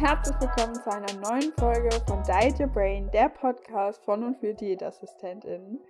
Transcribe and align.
Herzlich 0.00 0.40
willkommen 0.40 0.76
zu 0.76 0.92
einer 0.92 1.12
neuen 1.28 1.52
Folge 1.54 1.90
von 2.06 2.22
Diet 2.22 2.60
Your 2.60 2.68
Brain, 2.68 3.10
der 3.10 3.28
Podcast 3.30 4.04
von 4.04 4.22
und 4.22 4.36
für 4.38 4.54
Diätassistentinnen. 4.54 5.80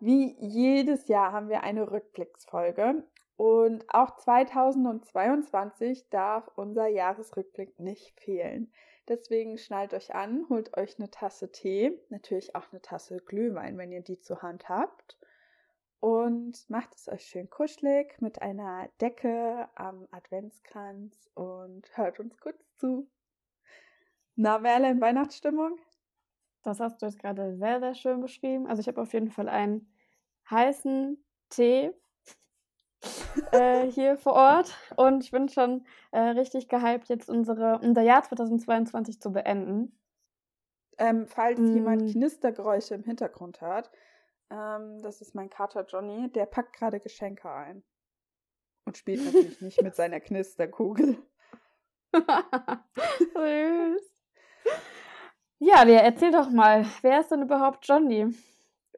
Wie 0.00 0.34
jedes 0.40 1.06
Jahr 1.06 1.30
haben 1.30 1.48
wir 1.48 1.62
eine 1.62 1.88
Rückblicksfolge 1.88 3.04
und 3.36 3.84
auch 3.94 4.16
2022 4.16 6.08
darf 6.10 6.50
unser 6.56 6.88
Jahresrückblick 6.88 7.78
nicht 7.78 8.18
fehlen. 8.18 8.72
Deswegen 9.06 9.56
schnallt 9.56 9.94
euch 9.94 10.16
an, 10.16 10.46
holt 10.48 10.76
euch 10.76 10.98
eine 10.98 11.12
Tasse 11.12 11.52
Tee, 11.52 11.96
natürlich 12.08 12.56
auch 12.56 12.72
eine 12.72 12.82
Tasse 12.82 13.18
Glühwein, 13.18 13.78
wenn 13.78 13.92
ihr 13.92 14.02
die 14.02 14.18
zur 14.18 14.42
Hand 14.42 14.68
habt 14.68 15.16
und 16.00 16.68
macht 16.68 16.92
es 16.96 17.08
euch 17.08 17.24
schön 17.24 17.48
kuschelig 17.48 18.20
mit 18.20 18.42
einer 18.42 18.88
Decke 19.00 19.68
am 19.76 20.08
Adventskranz 20.10 21.30
und 21.34 21.96
hört 21.96 22.18
uns 22.18 22.36
gut 22.40 22.56
zu. 22.74 23.06
Na, 24.36 24.58
Merle, 24.58 24.90
in 24.90 25.00
Weihnachtsstimmung? 25.00 25.78
Das 26.62 26.80
hast 26.80 27.00
du 27.00 27.06
jetzt 27.06 27.18
gerade 27.18 27.56
sehr, 27.56 27.78
sehr 27.80 27.94
schön 27.94 28.20
beschrieben. 28.20 28.66
Also 28.66 28.80
ich 28.80 28.88
habe 28.88 29.00
auf 29.00 29.12
jeden 29.12 29.30
Fall 29.30 29.48
einen 29.48 29.92
heißen 30.50 31.22
Tee 31.50 31.92
äh, 33.52 33.86
hier 33.90 34.16
vor 34.16 34.32
Ort 34.32 34.74
und 34.96 35.22
ich 35.22 35.30
bin 35.30 35.48
schon 35.48 35.86
äh, 36.10 36.20
richtig 36.20 36.68
gehypt, 36.68 37.08
jetzt 37.08 37.28
unsere, 37.28 37.78
unser 37.78 38.02
Jahr 38.02 38.22
2022 38.22 39.20
zu 39.20 39.32
beenden. 39.32 39.98
Ähm, 40.96 41.26
falls 41.26 41.58
mm. 41.58 41.74
jemand 41.74 42.12
Knistergeräusche 42.12 42.94
im 42.94 43.02
Hintergrund 43.04 43.60
hört, 43.60 43.90
ähm, 44.50 45.00
das 45.02 45.20
ist 45.20 45.34
mein 45.34 45.50
Kater 45.50 45.84
Johnny. 45.86 46.30
Der 46.32 46.46
packt 46.46 46.76
gerade 46.76 47.00
Geschenke 47.00 47.50
ein. 47.50 47.82
Und 48.84 48.96
spielt 48.96 49.24
natürlich 49.24 49.60
nicht 49.60 49.82
mit 49.82 49.96
seiner 49.96 50.20
Knisterkugel. 50.20 51.18
Süß. 53.34 54.13
Ja, 55.58 55.84
der 55.84 56.04
erzähl 56.04 56.30
doch 56.30 56.50
mal, 56.50 56.84
wer 57.02 57.20
ist 57.20 57.30
denn 57.30 57.42
überhaupt 57.42 57.86
Johnny? 57.88 58.34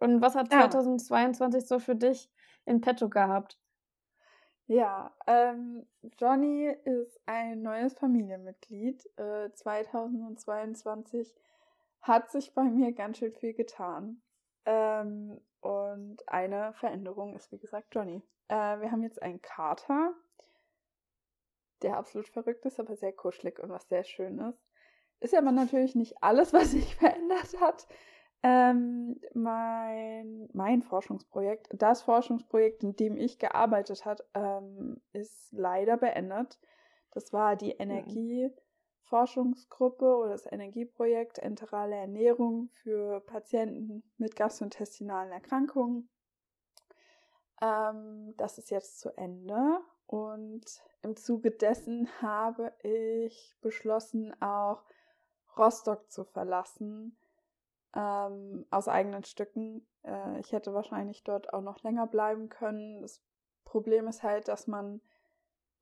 Und 0.00 0.20
was 0.20 0.34
hat 0.34 0.50
2022 0.50 1.62
ja. 1.62 1.66
so 1.66 1.78
für 1.78 1.94
dich 1.94 2.30
in 2.64 2.80
petto 2.80 3.08
gehabt? 3.08 3.58
Ja, 4.66 5.14
ähm, 5.28 5.86
Johnny 6.18 6.66
ist 6.84 7.20
ein 7.26 7.62
neues 7.62 7.94
Familienmitglied. 7.94 9.08
Äh, 9.16 9.52
2022 9.52 11.36
hat 12.02 12.30
sich 12.30 12.52
bei 12.52 12.64
mir 12.64 12.92
ganz 12.92 13.18
schön 13.18 13.32
viel 13.32 13.54
getan. 13.54 14.22
Ähm, 14.64 15.40
und 15.60 16.28
eine 16.28 16.72
Veränderung 16.74 17.36
ist, 17.36 17.52
wie 17.52 17.58
gesagt, 17.58 17.94
Johnny. 17.94 18.22
Äh, 18.48 18.80
wir 18.80 18.90
haben 18.90 19.04
jetzt 19.04 19.22
einen 19.22 19.40
Kater, 19.40 20.14
der 21.82 21.96
absolut 21.96 22.28
verrückt 22.28 22.64
ist, 22.66 22.80
aber 22.80 22.96
sehr 22.96 23.12
kuschelig 23.12 23.60
und 23.60 23.70
was 23.70 23.88
sehr 23.88 24.02
schön 24.02 24.40
ist. 24.40 24.65
Ist 25.20 25.34
aber 25.34 25.52
natürlich 25.52 25.94
nicht 25.94 26.22
alles, 26.22 26.52
was 26.52 26.72
sich 26.72 26.94
verändert 26.96 27.60
hat. 27.60 27.86
Ähm, 28.42 29.20
mein, 29.34 30.48
mein 30.52 30.82
Forschungsprojekt, 30.82 31.68
das 31.72 32.02
Forschungsprojekt, 32.02 32.82
in 32.82 32.94
dem 32.94 33.16
ich 33.16 33.38
gearbeitet 33.38 34.04
habe, 34.04 34.24
ähm, 34.34 35.00
ist 35.12 35.52
leider 35.52 35.96
beendet. 35.96 36.58
Das 37.12 37.32
war 37.32 37.56
die 37.56 37.72
Energie. 37.72 38.48
Mhm 38.48 38.66
Forschungsgruppe 39.06 40.16
oder 40.16 40.30
das 40.30 40.50
Energieprojekt 40.50 41.38
Enterale 41.38 41.94
Ernährung 41.94 42.68
für 42.70 43.20
Patienten 43.20 44.02
mit 44.18 44.36
gastrointestinalen 44.36 45.32
Erkrankungen. 45.32 46.08
Ähm, 47.62 48.34
das 48.36 48.58
ist 48.58 48.70
jetzt 48.70 48.98
zu 48.98 49.16
Ende 49.16 49.80
und 50.06 50.64
im 51.02 51.16
Zuge 51.16 51.52
dessen 51.52 52.08
habe 52.20 52.72
ich 52.82 53.54
beschlossen, 53.60 54.34
auch 54.42 54.82
Rostock 55.58 56.10
zu 56.10 56.24
verlassen 56.24 57.16
ähm, 57.94 58.66
aus 58.70 58.88
eigenen 58.88 59.24
Stücken. 59.24 59.86
Äh, 60.02 60.40
ich 60.40 60.52
hätte 60.52 60.74
wahrscheinlich 60.74 61.24
dort 61.24 61.52
auch 61.52 61.62
noch 61.62 61.82
länger 61.82 62.06
bleiben 62.06 62.48
können. 62.48 63.02
Das 63.02 63.22
Problem 63.64 64.08
ist 64.08 64.22
halt, 64.22 64.48
dass 64.48 64.66
man 64.66 65.00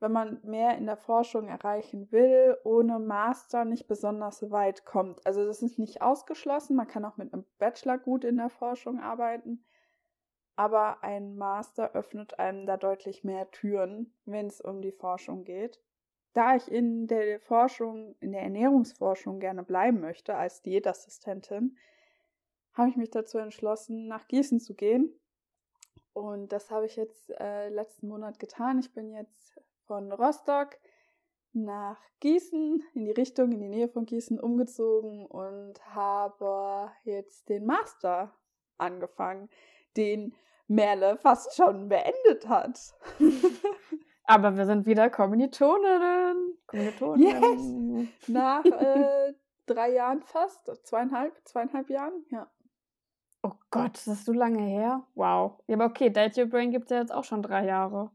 wenn 0.04 0.12
man 0.12 0.38
mehr 0.42 0.76
in 0.76 0.84
der 0.84 0.98
Forschung 0.98 1.48
erreichen 1.48 2.12
will, 2.12 2.58
ohne 2.62 2.98
Master 2.98 3.64
nicht 3.64 3.86
besonders 3.86 4.50
weit 4.50 4.84
kommt. 4.84 5.24
Also 5.26 5.46
das 5.46 5.62
ist 5.62 5.78
nicht 5.78 6.02
ausgeschlossen, 6.02 6.76
man 6.76 6.86
kann 6.86 7.06
auch 7.06 7.16
mit 7.16 7.32
einem 7.32 7.46
Bachelor 7.58 7.96
gut 7.96 8.24
in 8.24 8.36
der 8.36 8.50
Forschung 8.50 9.00
arbeiten, 9.00 9.64
aber 10.56 11.02
ein 11.02 11.36
Master 11.36 11.92
öffnet 11.94 12.38
einem 12.38 12.66
da 12.66 12.76
deutlich 12.76 13.24
mehr 13.24 13.50
Türen, 13.50 14.12
wenn 14.26 14.46
es 14.46 14.60
um 14.60 14.82
die 14.82 14.92
Forschung 14.92 15.44
geht. 15.44 15.80
Da 16.34 16.56
ich 16.56 16.70
in 16.70 17.06
der 17.06 17.38
Forschung, 17.40 18.16
in 18.20 18.32
der 18.32 18.42
Ernährungsforschung 18.42 19.38
gerne 19.38 19.62
bleiben 19.62 20.00
möchte 20.00 20.34
als 20.34 20.62
Diätassistentin, 20.62 21.78
habe 22.72 22.90
ich 22.90 22.96
mich 22.96 23.10
dazu 23.10 23.38
entschlossen, 23.38 24.08
nach 24.08 24.26
Gießen 24.26 24.58
zu 24.58 24.74
gehen. 24.74 25.14
Und 26.12 26.52
das 26.52 26.72
habe 26.72 26.86
ich 26.86 26.96
jetzt 26.96 27.30
äh, 27.38 27.68
letzten 27.68 28.08
Monat 28.08 28.40
getan. 28.40 28.80
Ich 28.80 28.92
bin 28.92 29.12
jetzt 29.12 29.60
von 29.86 30.10
Rostock 30.10 30.76
nach 31.52 32.00
Gießen, 32.18 32.82
in 32.94 33.04
die 33.04 33.12
Richtung, 33.12 33.52
in 33.52 33.60
die 33.60 33.68
Nähe 33.68 33.88
von 33.88 34.04
Gießen 34.04 34.40
umgezogen 34.40 35.26
und 35.26 35.74
habe 35.94 36.90
jetzt 37.04 37.48
den 37.48 37.64
Master 37.64 38.34
angefangen, 38.76 39.48
den 39.96 40.34
Merle 40.66 41.16
fast 41.16 41.54
schon 41.54 41.88
beendet 41.88 42.48
hat. 42.48 42.94
Aber 44.24 44.56
wir 44.56 44.66
sind 44.66 44.86
wieder 44.86 45.10
Kommilitoninnen. 45.10 46.58
Kommilitoninnen. 46.66 47.98
Yes. 47.98 48.28
Nach 48.28 48.64
äh, 48.64 49.34
drei 49.66 49.92
Jahren 49.92 50.22
fast, 50.22 50.70
zweieinhalb, 50.86 51.34
zweieinhalb 51.44 51.90
Jahren, 51.90 52.24
ja. 52.30 52.50
Oh 53.42 53.52
Gott, 53.70 53.94
das 53.94 54.06
ist 54.06 54.24
so 54.24 54.32
lange 54.32 54.62
her. 54.62 55.06
Wow. 55.14 55.60
Ja, 55.66 55.76
aber 55.76 55.86
okay, 55.86 56.08
Date 56.08 56.38
Your 56.38 56.46
Brain 56.46 56.70
gibt 56.70 56.86
es 56.86 56.90
ja 56.90 57.00
jetzt 57.00 57.12
auch 57.12 57.24
schon 57.24 57.42
drei 57.42 57.66
Jahre. 57.66 58.10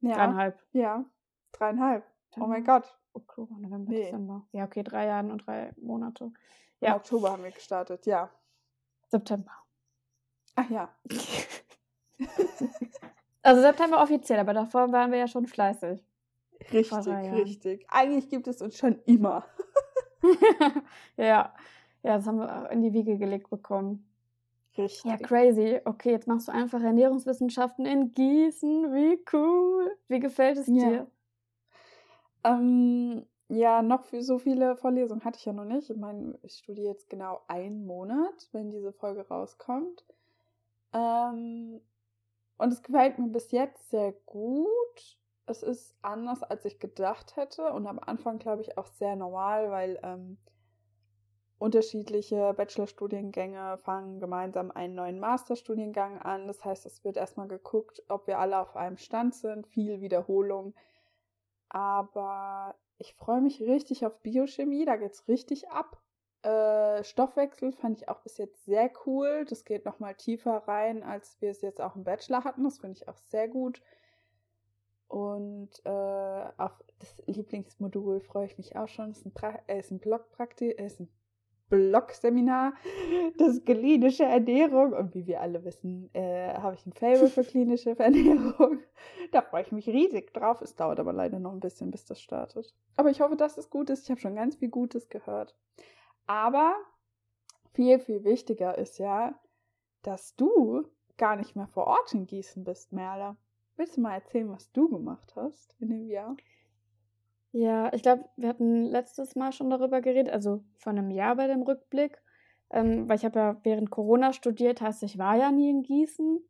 Ja. 0.00 0.16
Dreieinhalb. 0.16 0.62
Ja, 0.72 1.04
dreieinhalb. 1.52 2.04
Oh 2.36 2.46
mein 2.46 2.64
Gott. 2.64 2.98
Oktober, 3.14 3.56
November, 3.58 3.90
nee. 3.90 4.04
Dezember. 4.04 4.46
Ja, 4.52 4.64
okay, 4.64 4.82
drei 4.82 5.06
Jahre 5.06 5.28
und 5.28 5.46
drei 5.46 5.72
Monate. 5.80 6.32
Ja. 6.80 6.90
Im 6.90 6.96
Oktober 6.96 7.32
haben 7.32 7.44
wir 7.44 7.50
gestartet, 7.50 8.04
ja. 8.06 8.30
September. 9.08 9.52
Ach 10.56 10.68
ja. 10.68 10.94
also 13.42 13.60
September 13.60 14.02
offiziell, 14.02 14.38
aber 14.38 14.54
davor 14.54 14.90
waren 14.92 15.10
wir 15.10 15.18
ja 15.18 15.28
schon 15.28 15.46
fleißig. 15.46 16.02
Richtig, 16.72 17.06
richtig. 17.06 17.86
Eigentlich 17.88 18.28
gibt 18.28 18.46
es 18.46 18.62
uns 18.62 18.76
schon 18.78 19.00
immer. 19.04 19.44
ja. 21.16 21.52
Ja, 22.04 22.16
das 22.16 22.26
haben 22.26 22.38
wir 22.38 22.70
in 22.70 22.82
die 22.82 22.92
Wiege 22.92 23.18
gelegt 23.18 23.50
bekommen. 23.50 24.08
Richtig. 24.76 25.04
Ja, 25.04 25.16
crazy. 25.18 25.80
Okay, 25.84 26.10
jetzt 26.12 26.26
machst 26.26 26.48
du 26.48 26.52
einfach 26.52 26.82
Ernährungswissenschaften 26.82 27.84
in 27.84 28.12
Gießen. 28.14 28.92
Wie 28.92 29.22
cool. 29.32 29.96
Wie 30.08 30.18
gefällt 30.18 30.58
es 30.58 30.66
ja. 30.66 30.72
dir? 30.74 31.06
Ähm, 32.44 33.26
ja, 33.48 33.82
noch 33.82 34.04
für 34.04 34.22
so 34.22 34.38
viele 34.38 34.76
Vorlesungen 34.76 35.24
hatte 35.24 35.38
ich 35.38 35.44
ja 35.44 35.52
noch 35.52 35.64
nicht. 35.64 35.90
Ich 35.90 35.96
meine, 35.96 36.38
ich 36.42 36.54
studiere 36.54 36.92
jetzt 36.92 37.10
genau 37.10 37.42
einen 37.48 37.86
Monat, 37.86 38.48
wenn 38.52 38.70
diese 38.70 38.92
Folge 38.92 39.28
rauskommt. 39.28 40.04
Ähm, 40.92 41.80
und 42.62 42.72
es 42.72 42.82
gefällt 42.84 43.18
mir 43.18 43.26
bis 43.28 43.50
jetzt 43.50 43.90
sehr 43.90 44.12
gut. 44.24 45.18
Es 45.46 45.64
ist 45.64 45.96
anders, 46.00 46.44
als 46.44 46.64
ich 46.64 46.78
gedacht 46.78 47.34
hätte 47.34 47.72
und 47.72 47.88
am 47.88 47.98
Anfang, 47.98 48.38
glaube 48.38 48.62
ich, 48.62 48.78
auch 48.78 48.86
sehr 48.86 49.16
normal, 49.16 49.72
weil 49.72 49.98
ähm, 50.04 50.38
unterschiedliche 51.58 52.54
Bachelorstudiengänge 52.54 53.78
fangen 53.78 54.20
gemeinsam 54.20 54.70
einen 54.70 54.94
neuen 54.94 55.18
Masterstudiengang 55.18 56.22
an. 56.22 56.46
Das 56.46 56.64
heißt, 56.64 56.86
es 56.86 57.02
wird 57.02 57.16
erstmal 57.16 57.48
geguckt, 57.48 58.00
ob 58.08 58.28
wir 58.28 58.38
alle 58.38 58.60
auf 58.60 58.76
einem 58.76 58.96
Stand 58.96 59.34
sind, 59.34 59.66
viel 59.66 60.00
Wiederholung. 60.00 60.72
Aber 61.68 62.76
ich 62.98 63.14
freue 63.14 63.40
mich 63.40 63.60
richtig 63.60 64.06
auf 64.06 64.20
Biochemie, 64.20 64.84
da 64.84 64.94
geht 64.94 65.14
es 65.14 65.26
richtig 65.26 65.68
ab. 65.68 66.00
Äh, 66.42 67.04
Stoffwechsel 67.04 67.72
fand 67.72 68.02
ich 68.02 68.08
auch 68.08 68.20
bis 68.20 68.38
jetzt 68.38 68.64
sehr 68.64 68.90
cool. 69.06 69.44
Das 69.48 69.64
geht 69.64 69.84
nochmal 69.84 70.14
tiefer 70.14 70.64
rein, 70.66 71.02
als 71.02 71.40
wir 71.40 71.50
es 71.50 71.62
jetzt 71.62 71.80
auch 71.80 71.94
im 71.94 72.04
Bachelor 72.04 72.44
hatten. 72.44 72.64
Das 72.64 72.78
finde 72.78 72.98
ich 73.00 73.08
auch 73.08 73.16
sehr 73.16 73.48
gut. 73.48 73.80
Und 75.08 75.70
äh, 75.84 75.90
auf 76.56 76.72
das 76.98 77.22
Lieblingsmodul 77.26 78.20
freue 78.20 78.46
ich 78.46 78.56
mich 78.56 78.76
auch 78.76 78.88
schon. 78.88 79.10
Es 79.10 79.18
ist 79.18 79.26
ein, 79.26 79.34
pra 79.34 79.58
äh, 79.66 79.78
ist 79.78 79.90
ein 79.90 79.98
Blockpraktik, 79.98 80.80
äh, 80.80 80.86
ist 80.86 81.00
ein 81.00 81.08
Blog-Seminar, 81.68 82.74
das 83.38 83.56
ist 83.56 83.66
klinische 83.66 84.24
Ernährung. 84.24 84.92
Und 84.92 85.14
wie 85.14 85.26
wir 85.26 85.40
alle 85.40 85.64
wissen, 85.64 86.10
äh, 86.12 86.54
habe 86.54 86.74
ich 86.74 86.86
ein 86.86 86.92
Fable 86.92 87.28
für 87.28 87.44
klinische 87.44 87.90
Ernährung. 87.98 88.80
Da 89.32 89.42
freue 89.42 89.62
ich 89.62 89.72
mich 89.72 89.86
riesig 89.86 90.34
drauf. 90.34 90.60
Es 90.60 90.76
dauert 90.76 91.00
aber 91.00 91.12
leider 91.12 91.38
noch 91.38 91.52
ein 91.52 91.60
bisschen, 91.60 91.90
bis 91.90 92.04
das 92.04 92.20
startet. 92.20 92.74
Aber 92.96 93.10
ich 93.10 93.20
hoffe, 93.20 93.36
dass 93.36 93.56
es 93.56 93.70
gut 93.70 93.90
ist. 93.90 94.04
Ich 94.04 94.10
habe 94.10 94.20
schon 94.20 94.34
ganz 94.34 94.56
viel 94.56 94.68
Gutes 94.68 95.08
gehört. 95.08 95.54
Aber 96.26 96.76
viel, 97.72 97.98
viel 97.98 98.24
wichtiger 98.24 98.76
ist 98.78 98.98
ja, 98.98 99.38
dass 100.02 100.36
du 100.36 100.84
gar 101.16 101.36
nicht 101.36 101.56
mehr 101.56 101.68
vor 101.68 101.86
Ort 101.86 102.12
in 102.14 102.26
Gießen 102.26 102.64
bist, 102.64 102.92
Merle. 102.92 103.36
Willst 103.76 103.96
du 103.96 104.00
mal 104.00 104.14
erzählen, 104.14 104.50
was 104.50 104.70
du 104.72 104.88
gemacht 104.88 105.34
hast 105.36 105.74
in 105.78 105.88
dem 105.90 106.08
Jahr? 106.08 106.36
Ja, 107.52 107.92
ich 107.92 108.02
glaube, 108.02 108.24
wir 108.36 108.48
hatten 108.48 108.84
letztes 108.84 109.36
Mal 109.36 109.52
schon 109.52 109.70
darüber 109.70 110.00
geredet, 110.00 110.32
also 110.32 110.64
vor 110.78 110.92
einem 110.92 111.10
Jahr 111.10 111.36
bei 111.36 111.46
dem 111.46 111.62
Rückblick, 111.62 112.18
ähm, 112.70 113.08
weil 113.08 113.16
ich 113.16 113.24
habe 113.24 113.38
ja 113.38 113.60
während 113.62 113.90
Corona 113.90 114.32
studiert, 114.32 114.80
heißt, 114.80 115.02
ich 115.02 115.18
war 115.18 115.36
ja 115.36 115.50
nie 115.50 115.68
in 115.68 115.82
Gießen, 115.82 116.40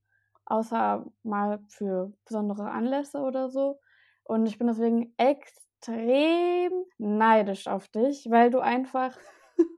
außer 0.47 1.05
mal 1.23 1.61
für 1.69 2.13
besondere 2.25 2.71
Anlässe 2.71 3.19
oder 3.21 3.49
so. 3.49 3.81
Und 4.25 4.47
ich 4.47 4.59
bin 4.59 4.69
deswegen 4.69 5.13
extrem 5.17 6.73
neidisch 6.99 7.67
auf 7.67 7.89
dich, 7.89 8.31
weil 8.31 8.51
du 8.51 8.61
einfach 8.61 9.19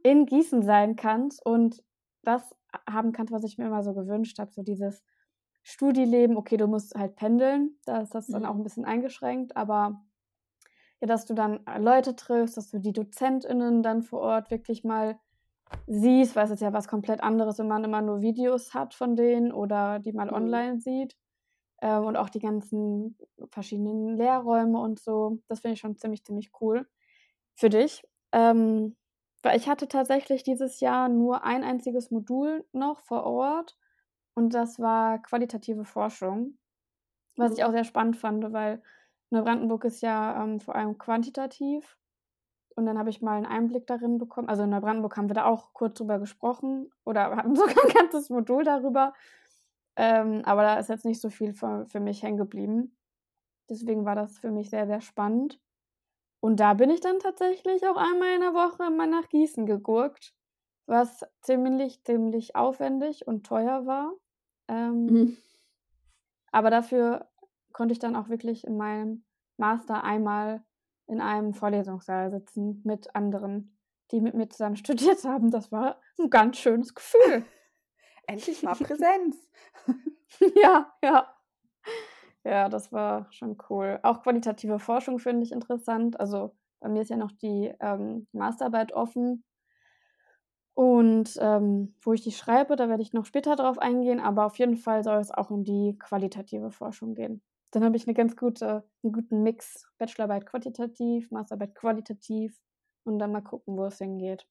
in 0.02 0.26
Gießen 0.26 0.62
sein 0.62 0.96
kannst 0.96 1.44
und 1.44 1.82
das 2.22 2.54
haben 2.88 3.12
kannst, 3.12 3.32
was 3.32 3.44
ich 3.44 3.58
mir 3.58 3.66
immer 3.66 3.82
so 3.82 3.94
gewünscht 3.94 4.38
habe, 4.38 4.52
so 4.52 4.62
dieses 4.62 5.04
Studieleben. 5.62 6.36
Okay, 6.36 6.56
du 6.56 6.66
musst 6.66 6.94
halt 6.94 7.16
pendeln, 7.16 7.78
da 7.84 8.00
ist 8.00 8.14
das 8.14 8.26
dann 8.26 8.42
mhm. 8.42 8.48
auch 8.48 8.54
ein 8.54 8.62
bisschen 8.62 8.84
eingeschränkt, 8.84 9.56
aber 9.56 10.02
ja, 11.00 11.06
dass 11.06 11.26
du 11.26 11.34
dann 11.34 11.60
Leute 11.78 12.16
triffst, 12.16 12.56
dass 12.56 12.70
du 12.70 12.78
die 12.78 12.92
DozentInnen 12.92 13.82
dann 13.82 14.02
vor 14.02 14.20
Ort 14.20 14.50
wirklich 14.50 14.84
mal 14.84 15.18
siehst, 15.86 16.36
weil 16.36 16.44
es 16.44 16.50
ist 16.50 16.62
ja 16.62 16.72
was 16.72 16.88
komplett 16.88 17.22
anderes, 17.22 17.58
wenn 17.58 17.68
man 17.68 17.84
immer 17.84 18.02
nur 18.02 18.20
Videos 18.20 18.74
hat 18.74 18.94
von 18.94 19.16
denen 19.16 19.52
oder 19.52 19.98
die 19.98 20.12
mal 20.12 20.28
mhm. 20.28 20.34
online 20.34 20.80
sieht. 20.80 21.16
Ähm, 21.80 22.04
und 22.04 22.16
auch 22.16 22.30
die 22.30 22.38
ganzen 22.38 23.18
verschiedenen 23.50 24.16
Lehrräume 24.16 24.80
und 24.80 25.00
so. 25.00 25.38
Das 25.48 25.60
finde 25.60 25.74
ich 25.74 25.80
schon 25.80 25.96
ziemlich, 25.96 26.24
ziemlich 26.24 26.50
cool 26.60 26.86
für 27.54 27.68
dich. 27.68 28.02
Ähm, 28.32 28.96
weil 29.44 29.56
ich 29.56 29.68
hatte 29.68 29.88
tatsächlich 29.88 30.42
dieses 30.42 30.80
Jahr 30.80 31.08
nur 31.08 31.44
ein 31.44 31.62
einziges 31.62 32.10
Modul 32.10 32.64
noch 32.72 33.00
vor 33.00 33.24
Ort 33.24 33.76
und 34.34 34.54
das 34.54 34.78
war 34.78 35.20
qualitative 35.22 35.84
Forschung, 35.84 36.58
was 37.36 37.52
ich 37.52 37.58
mhm. 37.58 37.64
auch 37.64 37.72
sehr 37.72 37.84
spannend 37.84 38.16
fand, 38.16 38.52
weil 38.52 38.82
Neubrandenburg 39.30 39.84
ist 39.84 40.00
ja 40.00 40.42
ähm, 40.42 40.60
vor 40.60 40.74
allem 40.74 40.98
quantitativ 40.98 41.98
und 42.76 42.86
dann 42.86 42.98
habe 42.98 43.10
ich 43.10 43.22
mal 43.22 43.36
einen 43.36 43.46
Einblick 43.46 43.86
darin 43.86 44.18
bekommen. 44.18 44.48
Also 44.48 44.64
in 44.64 44.70
Neubrandenburg 44.70 45.16
haben 45.16 45.28
wir 45.28 45.34
da 45.34 45.44
auch 45.44 45.72
kurz 45.72 45.98
drüber 45.98 46.18
gesprochen 46.18 46.90
oder 47.04 47.36
hatten 47.36 47.54
sogar 47.56 47.84
ein 47.84 47.94
ganzes 47.94 48.30
Modul 48.30 48.64
darüber. 48.64 49.14
Ähm, 49.96 50.42
aber 50.44 50.62
da 50.62 50.78
ist 50.78 50.88
jetzt 50.88 51.04
nicht 51.04 51.20
so 51.20 51.30
viel 51.30 51.52
für, 51.52 51.86
für 51.86 52.00
mich 52.00 52.22
hängen 52.22 52.36
geblieben. 52.36 52.96
Deswegen 53.70 54.04
war 54.04 54.16
das 54.16 54.38
für 54.38 54.50
mich 54.50 54.70
sehr, 54.70 54.86
sehr 54.86 55.00
spannend. 55.00 55.60
Und 56.44 56.60
da 56.60 56.74
bin 56.74 56.90
ich 56.90 57.00
dann 57.00 57.20
tatsächlich 57.20 57.86
auch 57.86 57.96
einmal 57.96 58.34
in 58.34 58.42
der 58.42 58.52
Woche 58.52 58.90
mal 58.90 59.06
nach 59.06 59.30
Gießen 59.30 59.64
gegurkt, 59.64 60.34
was 60.84 61.24
ziemlich, 61.40 62.04
ziemlich 62.04 62.54
aufwendig 62.54 63.26
und 63.26 63.46
teuer 63.46 63.86
war. 63.86 64.12
Ähm, 64.68 65.06
mhm. 65.06 65.36
Aber 66.52 66.68
dafür 66.68 67.30
konnte 67.72 67.92
ich 67.92 67.98
dann 67.98 68.14
auch 68.14 68.28
wirklich 68.28 68.66
in 68.66 68.76
meinem 68.76 69.24
Master 69.56 70.04
einmal 70.04 70.62
in 71.06 71.22
einem 71.22 71.54
Vorlesungssaal 71.54 72.30
sitzen 72.30 72.82
mit 72.84 73.16
anderen, 73.16 73.78
die 74.10 74.20
mit 74.20 74.34
mir 74.34 74.50
zusammen 74.50 74.76
studiert 74.84 75.24
haben. 75.24 75.50
Das 75.50 75.72
war 75.72 75.98
ein 76.18 76.28
ganz 76.28 76.58
schönes 76.58 76.94
Gefühl. 76.94 77.46
Endlich 78.26 78.62
mal 78.62 78.74
Präsenz. 78.74 79.48
ja, 80.62 80.92
ja. 81.02 81.34
Ja, 82.44 82.68
das 82.68 82.92
war 82.92 83.26
schon 83.32 83.56
cool. 83.70 83.98
Auch 84.02 84.22
qualitative 84.22 84.78
Forschung 84.78 85.18
finde 85.18 85.44
ich 85.44 85.52
interessant. 85.52 86.20
Also 86.20 86.54
bei 86.80 86.88
mir 86.88 87.02
ist 87.02 87.08
ja 87.10 87.16
noch 87.16 87.32
die 87.32 87.72
ähm, 87.80 88.26
Masterarbeit 88.32 88.92
offen. 88.92 89.44
Und 90.74 91.38
ähm, 91.40 91.94
wo 92.02 92.12
ich 92.12 92.22
die 92.22 92.32
schreibe, 92.32 92.74
da 92.76 92.88
werde 92.88 93.02
ich 93.02 93.12
noch 93.12 93.26
später 93.26 93.54
drauf 93.54 93.78
eingehen, 93.78 94.18
aber 94.20 94.44
auf 94.44 94.58
jeden 94.58 94.76
Fall 94.76 95.04
soll 95.04 95.18
es 95.18 95.30
auch 95.30 95.50
in 95.50 95.62
die 95.64 95.96
qualitative 95.98 96.70
Forschung 96.72 97.14
gehen. 97.14 97.42
Dann 97.70 97.84
habe 97.84 97.96
ich 97.96 98.06
eine 98.06 98.14
ganz 98.14 98.36
gute, 98.36 98.84
einen 99.02 99.12
guten 99.12 99.42
Mix. 99.42 99.86
Bachelorarbeit 99.98 100.46
quantitativ, 100.46 101.30
Masterarbeit 101.30 101.74
qualitativ 101.76 102.58
und 103.04 103.18
dann 103.20 103.30
mal 103.32 103.40
gucken, 103.42 103.76
wo 103.76 103.84
es 103.84 103.98
hingeht 103.98 104.46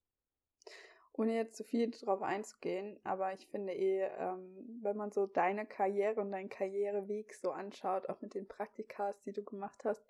ohne 1.13 1.35
jetzt 1.35 1.55
zu 1.55 1.63
viel 1.63 1.91
drauf 1.91 2.23
einzugehen, 2.23 2.99
aber 3.03 3.33
ich 3.33 3.47
finde 3.47 3.73
eh, 3.73 4.09
ähm, 4.17 4.79
wenn 4.81 4.97
man 4.97 5.11
so 5.11 5.27
deine 5.27 5.65
Karriere 5.65 6.19
und 6.19 6.31
deinen 6.31 6.49
Karriereweg 6.49 7.35
so 7.35 7.51
anschaut, 7.51 8.09
auch 8.09 8.19
mit 8.21 8.33
den 8.33 8.47
Praktikas, 8.47 9.19
die 9.21 9.31
du 9.31 9.43
gemacht 9.43 9.85
hast, 9.85 10.03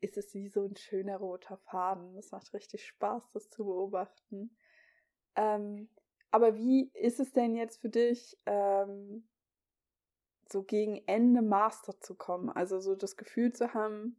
ist 0.00 0.18
es 0.18 0.34
wie 0.34 0.48
so 0.48 0.64
ein 0.64 0.76
schöner 0.76 1.16
roter 1.16 1.56
Faden. 1.56 2.14
Es 2.18 2.30
macht 2.30 2.52
richtig 2.52 2.86
Spaß, 2.86 3.30
das 3.32 3.48
zu 3.48 3.64
beobachten. 3.64 4.54
Ähm, 5.34 5.88
aber 6.30 6.54
wie 6.56 6.90
ist 6.92 7.20
es 7.20 7.32
denn 7.32 7.56
jetzt 7.56 7.80
für 7.80 7.88
dich, 7.88 8.38
ähm, 8.44 9.26
so 10.46 10.62
gegen 10.62 11.02
Ende 11.06 11.40
Master 11.40 11.98
zu 12.00 12.14
kommen? 12.14 12.50
Also 12.50 12.80
so 12.80 12.94
das 12.94 13.16
Gefühl 13.16 13.52
zu 13.52 13.72
haben, 13.72 14.16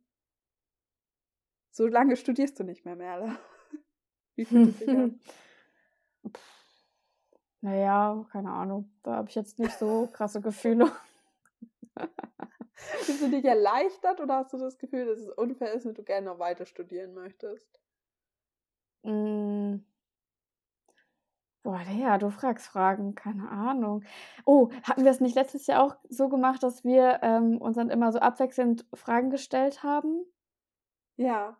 so 1.69 1.85
lange 1.85 2.17
studierst 2.17 2.59
du 2.59 2.63
nicht 2.63 2.83
mehr, 2.83 2.95
Merle. 2.95 3.37
Wie 4.35 4.45
fühlt 4.45 4.69
es 4.69 4.79
sich 4.79 4.89
an? 4.89 5.19
Naja, 7.61 8.25
keine 8.31 8.51
Ahnung. 8.51 8.91
Da 9.03 9.15
habe 9.15 9.29
ich 9.29 9.35
jetzt 9.35 9.59
nicht 9.59 9.77
so 9.77 10.07
krasse 10.11 10.41
Gefühle. 10.41 10.91
Bist 13.05 13.21
du 13.21 13.29
dich 13.29 13.45
erleichtert 13.45 14.19
oder 14.19 14.37
hast 14.37 14.53
du 14.53 14.57
das 14.57 14.79
Gefühl, 14.79 15.05
dass 15.05 15.19
es 15.19 15.29
unfair 15.29 15.73
ist 15.73 15.85
und 15.85 15.97
du 15.97 16.03
gerne 16.03 16.25
noch 16.27 16.39
weiter 16.39 16.65
studieren 16.65 17.13
möchtest? 17.13 17.79
Mm. 19.03 19.77
Boah, 21.63 21.81
ja, 21.95 22.17
du 22.17 22.31
fragst 22.31 22.65
Fragen, 22.65 23.13
keine 23.13 23.49
Ahnung. 23.49 24.03
Oh, 24.45 24.71
hatten 24.81 25.03
wir 25.03 25.11
es 25.11 25.19
nicht 25.19 25.35
letztes 25.35 25.67
Jahr 25.67 25.83
auch 25.83 25.95
so 26.09 26.27
gemacht, 26.27 26.63
dass 26.63 26.83
wir 26.83 27.19
ähm, 27.21 27.61
uns 27.61 27.75
dann 27.75 27.91
immer 27.91 28.11
so 28.11 28.17
abwechselnd 28.17 28.87
Fragen 28.95 29.29
gestellt 29.29 29.83
haben? 29.83 30.25
Ja. 31.17 31.55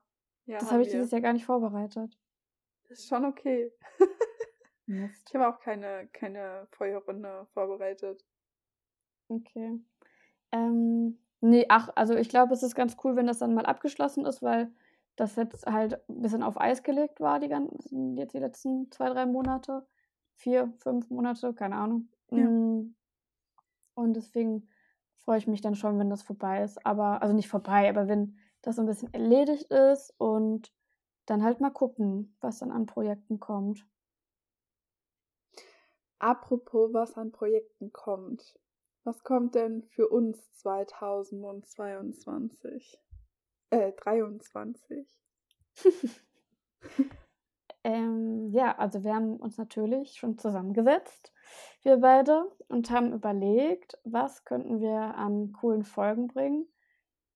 ja 0.47 0.57
das 0.57 0.71
habe 0.71 0.81
ich 0.81 0.89
dieses 0.89 1.11
Jahr 1.11 1.21
gar 1.21 1.33
nicht 1.33 1.45
vorbereitet. 1.45 2.17
Das 2.89 2.97
ist 2.97 3.09
schon 3.09 3.25
okay. 3.25 3.71
Mist. 4.85 5.29
Ich 5.29 5.35
habe 5.35 5.47
auch 5.47 5.59
keine, 5.59 6.07
keine 6.11 6.67
Feuerrunde 6.71 7.47
vorbereitet. 7.53 8.25
Okay. 9.27 9.79
Ähm, 10.51 11.17
nee, 11.39 11.65
ach, 11.69 11.89
also 11.95 12.15
ich 12.15 12.29
glaube, 12.29 12.53
es 12.53 12.63
ist 12.63 12.75
ganz 12.75 12.97
cool, 13.03 13.15
wenn 13.15 13.27
das 13.27 13.39
dann 13.39 13.53
mal 13.53 13.65
abgeschlossen 13.65 14.25
ist, 14.25 14.41
weil 14.41 14.71
das 15.15 15.35
jetzt 15.35 15.65
halt 15.65 16.01
ein 16.09 16.21
bisschen 16.21 16.43
auf 16.43 16.59
Eis 16.59 16.83
gelegt 16.83 17.19
war, 17.19 17.39
die 17.39 17.47
ganzen, 17.47 18.17
jetzt 18.17 18.33
die 18.33 18.39
letzten 18.39 18.91
zwei, 18.91 19.09
drei 19.09 19.25
Monate. 19.25 19.85
Vier, 20.35 20.73
fünf 20.79 21.09
Monate, 21.09 21.53
keine 21.53 21.75
Ahnung. 21.75 22.09
Ja. 22.31 22.45
Mm. 22.45 22.95
Und 23.93 24.13
deswegen 24.15 24.67
freue 25.17 25.37
ich 25.37 25.47
mich 25.47 25.61
dann 25.61 25.75
schon, 25.75 25.99
wenn 25.99 26.09
das 26.09 26.23
vorbei 26.23 26.63
ist. 26.63 26.83
Aber, 26.85 27.21
also 27.21 27.35
nicht 27.35 27.49
vorbei, 27.49 27.89
aber 27.89 28.07
wenn 28.07 28.37
das 28.61 28.77
so 28.77 28.81
ein 28.81 28.87
bisschen 28.87 29.13
erledigt 29.13 29.71
ist 29.71 30.13
und 30.17 30.73
dann 31.25 31.43
halt 31.43 31.61
mal 31.61 31.69
gucken, 31.69 32.35
was 32.41 32.59
dann 32.59 32.71
an 32.71 32.85
Projekten 32.85 33.39
kommt. 33.39 33.85
Apropos, 36.21 36.93
was 36.93 37.17
an 37.17 37.31
Projekten 37.31 37.91
kommt. 37.91 38.55
Was 39.03 39.23
kommt 39.23 39.55
denn 39.55 39.81
für 39.81 40.07
uns 40.07 40.53
2022? 40.53 43.01
Äh, 43.71 43.93
23. 43.93 45.07
ähm, 47.83 48.51
ja, 48.51 48.77
also 48.77 49.03
wir 49.03 49.15
haben 49.15 49.37
uns 49.37 49.57
natürlich 49.57 50.13
schon 50.13 50.37
zusammengesetzt, 50.37 51.33
wir 51.81 51.97
beide, 51.97 52.51
und 52.67 52.91
haben 52.91 53.13
überlegt, 53.13 53.97
was 54.03 54.45
könnten 54.45 54.79
wir 54.79 55.15
an 55.15 55.53
coolen 55.53 55.83
Folgen 55.83 56.27
bringen. 56.27 56.67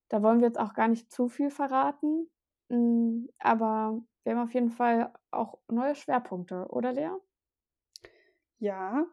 Da 0.09 0.21
wollen 0.21 0.41
wir 0.41 0.47
jetzt 0.49 0.59
auch 0.59 0.75
gar 0.75 0.89
nicht 0.89 1.11
zu 1.11 1.27
viel 1.27 1.49
verraten, 1.49 2.29
mm, 2.69 3.29
aber 3.39 3.99
wir 4.23 4.35
haben 4.35 4.43
auf 4.43 4.53
jeden 4.53 4.69
Fall 4.69 5.11
auch 5.31 5.57
neue 5.71 5.95
Schwerpunkte, 5.95 6.67
oder 6.69 6.93
Lea? 6.93 7.09
Ja, 8.59 9.05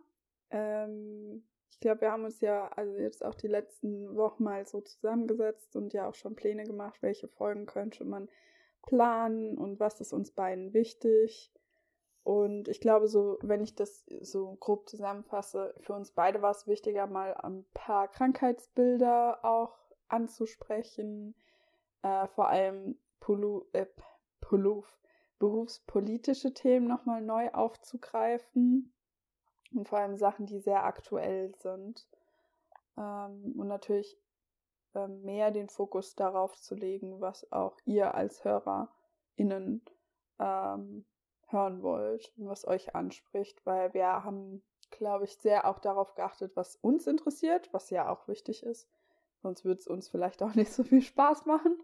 ähm, 0.51 1.43
ich 1.71 1.81
glaube, 1.81 2.03
wir 2.03 2.13
haben 2.13 2.25
uns 2.25 2.41
ja 2.41 2.69
also 2.69 2.97
jetzt 2.97 3.25
auch 3.25 3.35
die 3.35 3.49
letzten 3.49 4.15
Wochen 4.15 4.45
mal 4.45 4.67
so 4.67 4.81
zusammengesetzt 4.81 5.75
und 5.75 5.93
ja 5.93 6.09
auch 6.09 6.15
schon 6.15 6.37
Pläne 6.37 6.65
gemacht, 6.65 7.03
welche 7.03 7.29
Folgen 7.29 7.67
könnte 7.67 8.05
man 8.05 8.29
planen 8.83 9.57
und 9.57 9.81
was 9.81 10.01
ist 10.01 10.13
uns 10.13 10.31
beiden 10.33 10.75
wichtig. 10.75 11.53
Und 12.25 12.69
ich 12.69 12.81
glaube, 12.81 13.09
so, 13.09 13.39
wenn 13.43 13.63
ich 13.63 13.75
das 13.75 14.05
so 14.21 14.57
grob 14.61 14.89
zusammenfasse, 14.89 15.75
für 15.81 15.95
uns 15.95 16.13
beide 16.13 16.41
war 16.41 16.53
es 16.53 16.69
wichtiger, 16.69 17.07
mal 17.09 17.35
ein 17.35 17.65
paar 17.75 18.07
Krankheitsbilder 18.09 19.45
auch 19.45 19.77
anzusprechen, 20.07 21.35
äh, 22.03 22.29
vor 22.29 22.49
allem 22.49 22.97
Pulu, 23.19 23.65
äh, 23.73 23.87
Puluf, 24.41 25.01
berufspolitische 25.41 26.55
Themen 26.55 26.87
nochmal 26.87 27.23
neu 27.23 27.51
aufzugreifen 27.51 28.93
und 29.75 29.89
vor 29.89 29.99
allem 29.99 30.17
Sachen, 30.17 30.47
die 30.47 30.59
sehr 30.59 30.85
aktuell 30.85 31.55
sind. 31.57 32.07
Ähm, 32.97 33.55
und 33.57 33.69
natürlich 33.69 34.19
äh, 34.95 35.09
mehr 35.09 35.51
den 35.51 35.69
Fokus 35.69 36.15
darauf 36.15 36.57
zu 36.61 36.75
legen, 36.75 37.21
was 37.21 37.51
auch 37.53 37.77
ihr 37.85 38.15
als 38.15 38.45
HörerInnen 38.45 39.83
ähm, 40.39 41.05
hören 41.49 41.83
wollt 41.83 42.33
und 42.37 42.49
was 42.49 42.67
euch 42.67 42.95
anspricht, 42.95 43.65
weil 43.65 43.93
wir 43.95 44.25
haben, 44.25 44.63
glaube 44.91 45.25
ich, 45.25 45.37
sehr 45.39 45.69
auch 45.69 45.79
darauf 45.79 46.15
geachtet, 46.15 46.57
was 46.57 46.77
uns 46.77 47.07
interessiert, 47.07 47.73
was 47.73 47.91
ja 47.91 48.09
auch 48.09 48.29
wichtig 48.29 48.63
ist. 48.63 48.89
Sonst 49.43 49.65
würde 49.65 49.81
es 49.81 49.87
uns 49.87 50.09
vielleicht 50.09 50.43
auch 50.43 50.55
nicht 50.55 50.73
so 50.73 50.85
viel 50.85 51.03
Spaß 51.03 51.47
machen. 51.47 51.81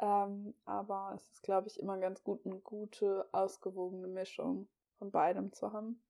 Ähm, 0.00 0.54
aber 0.64 1.12
es 1.14 1.30
ist, 1.30 1.42
glaube 1.42 1.68
ich, 1.68 1.78
immer 1.78 1.98
ganz 1.98 2.24
gut, 2.24 2.44
eine 2.44 2.58
gute, 2.58 3.28
ausgewogene 3.32 4.08
Mischung 4.08 4.68
von 4.98 5.10
beidem 5.10 5.52
zu 5.52 5.72
haben. 5.72 6.02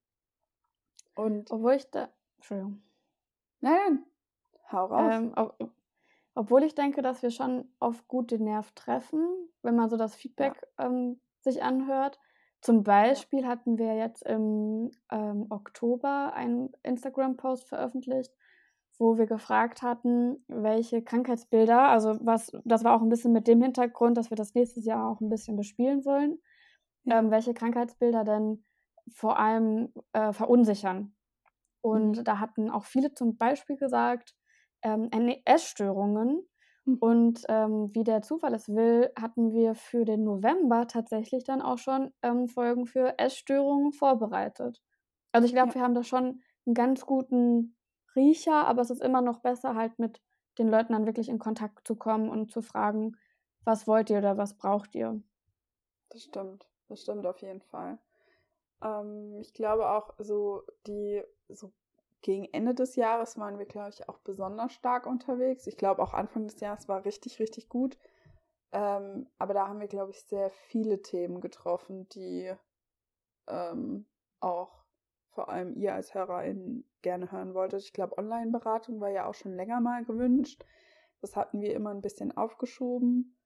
Und 1.14 1.50
obwohl 1.50 1.74
ich 1.74 1.90
da. 1.90 2.08
Entschuldigung. 2.36 2.82
Nein, 3.60 3.76
nein. 3.86 4.06
Hau 4.70 4.86
raus. 4.86 5.14
Ähm, 5.14 5.32
ob, 5.36 5.72
obwohl 6.34 6.64
ich 6.64 6.74
denke, 6.74 7.02
dass 7.02 7.22
wir 7.22 7.30
schon 7.30 7.68
auf 7.78 8.08
gut 8.08 8.30
den 8.30 8.44
Nerv 8.44 8.72
treffen, 8.72 9.24
wenn 9.62 9.76
man 9.76 9.88
so 9.88 9.96
das 9.96 10.14
Feedback 10.14 10.60
ja. 10.78 10.86
ähm, 10.86 11.20
sich 11.40 11.62
anhört. 11.62 12.18
Zum 12.60 12.82
Beispiel 12.82 13.42
ja. 13.42 13.48
hatten 13.48 13.78
wir 13.78 13.94
jetzt 13.94 14.22
im 14.22 14.90
ähm, 15.10 15.46
Oktober 15.50 16.32
einen 16.34 16.72
Instagram-Post 16.82 17.68
veröffentlicht, 17.68 18.32
wo 18.98 19.18
wir 19.18 19.26
gefragt 19.26 19.82
hatten, 19.82 20.44
welche 20.48 21.02
Krankheitsbilder, 21.02 21.88
also 21.88 22.16
was, 22.20 22.52
das 22.64 22.84
war 22.84 22.96
auch 22.96 23.02
ein 23.02 23.08
bisschen 23.08 23.32
mit 23.32 23.46
dem 23.46 23.60
Hintergrund, 23.60 24.16
dass 24.16 24.30
wir 24.30 24.36
das 24.36 24.54
nächstes 24.54 24.84
Jahr 24.86 25.08
auch 25.08 25.20
ein 25.20 25.28
bisschen 25.28 25.56
bespielen 25.56 26.04
wollen, 26.04 26.38
ja. 27.04 27.18
ähm, 27.18 27.30
welche 27.30 27.54
Krankheitsbilder 27.54 28.24
denn 28.24 28.64
vor 29.12 29.38
allem 29.38 29.92
äh, 30.12 30.32
verunsichern. 30.32 31.14
Und 31.80 32.18
mhm. 32.18 32.24
da 32.24 32.40
hatten 32.40 32.70
auch 32.70 32.84
viele 32.84 33.12
zum 33.14 33.36
Beispiel 33.36 33.76
gesagt, 33.76 34.34
ähm, 34.82 35.10
Essstörungen. 35.44 36.46
Mhm. 36.84 36.98
Und 36.98 37.42
ähm, 37.48 37.90
wie 37.94 38.04
der 38.04 38.22
Zufall 38.22 38.54
es 38.54 38.68
will, 38.68 39.10
hatten 39.20 39.52
wir 39.52 39.74
für 39.74 40.04
den 40.04 40.24
November 40.24 40.86
tatsächlich 40.86 41.44
dann 41.44 41.62
auch 41.62 41.78
schon 41.78 42.12
ähm, 42.22 42.48
Folgen 42.48 42.86
für 42.86 43.18
Essstörungen 43.18 43.92
vorbereitet. 43.92 44.80
Also 45.32 45.46
ich 45.46 45.52
glaube, 45.52 45.70
ja. 45.70 45.74
wir 45.74 45.82
haben 45.82 45.94
da 45.94 46.04
schon 46.04 46.42
einen 46.66 46.74
ganz 46.74 47.04
guten 47.04 47.76
Riecher, 48.14 48.66
aber 48.66 48.82
es 48.82 48.90
ist 48.90 49.02
immer 49.02 49.20
noch 49.20 49.40
besser, 49.40 49.74
halt 49.74 49.98
mit 49.98 50.20
den 50.58 50.68
Leuten 50.68 50.92
dann 50.92 51.06
wirklich 51.06 51.28
in 51.28 51.38
Kontakt 51.38 51.86
zu 51.86 51.96
kommen 51.96 52.28
und 52.28 52.52
zu 52.52 52.62
fragen, 52.62 53.16
was 53.64 53.86
wollt 53.86 54.10
ihr 54.10 54.18
oder 54.18 54.38
was 54.38 54.56
braucht 54.56 54.94
ihr. 54.94 55.20
Das 56.10 56.22
stimmt, 56.22 56.68
das 56.88 57.02
stimmt 57.02 57.26
auf 57.26 57.40
jeden 57.40 57.62
Fall. 57.62 57.98
Ähm, 58.82 59.38
ich 59.40 59.54
glaube 59.54 59.90
auch 59.90 60.14
so 60.18 60.62
die 60.86 61.22
so 61.48 61.72
gegen 62.22 62.46
Ende 62.52 62.74
des 62.74 62.96
Jahres 62.96 63.38
waren 63.38 63.58
wir, 63.58 63.66
glaube 63.66 63.90
ich, 63.90 64.08
auch 64.08 64.18
besonders 64.20 64.72
stark 64.72 65.06
unterwegs. 65.06 65.66
Ich 65.66 65.76
glaube, 65.76 66.02
auch 66.02 66.14
Anfang 66.14 66.46
des 66.46 66.58
Jahres 66.58 66.88
war 66.88 67.04
richtig, 67.04 67.38
richtig 67.38 67.68
gut. 67.68 67.98
Ähm, 68.72 69.28
aber 69.38 69.52
da 69.52 69.68
haben 69.68 69.78
wir, 69.78 69.88
glaube 69.88 70.10
ich, 70.10 70.22
sehr 70.22 70.50
viele 70.50 71.02
Themen 71.02 71.42
getroffen, 71.42 72.08
die 72.08 72.50
ähm, 73.46 74.06
auch 74.40 74.84
vor 75.28 75.50
allem 75.50 75.74
ihr 75.74 75.94
als 75.94 76.14
HörerInnen 76.14 76.88
gerne 77.02 77.30
hören 77.30 77.52
wolltet. 77.52 77.82
Ich 77.82 77.92
glaube, 77.92 78.16
Online-Beratung 78.16 79.00
war 79.00 79.10
ja 79.10 79.26
auch 79.26 79.34
schon 79.34 79.54
länger 79.54 79.80
mal 79.80 80.04
gewünscht. 80.04 80.64
Das 81.20 81.36
hatten 81.36 81.60
wir 81.60 81.74
immer 81.74 81.90
ein 81.90 82.00
bisschen 82.00 82.34
aufgeschoben. 82.36 83.36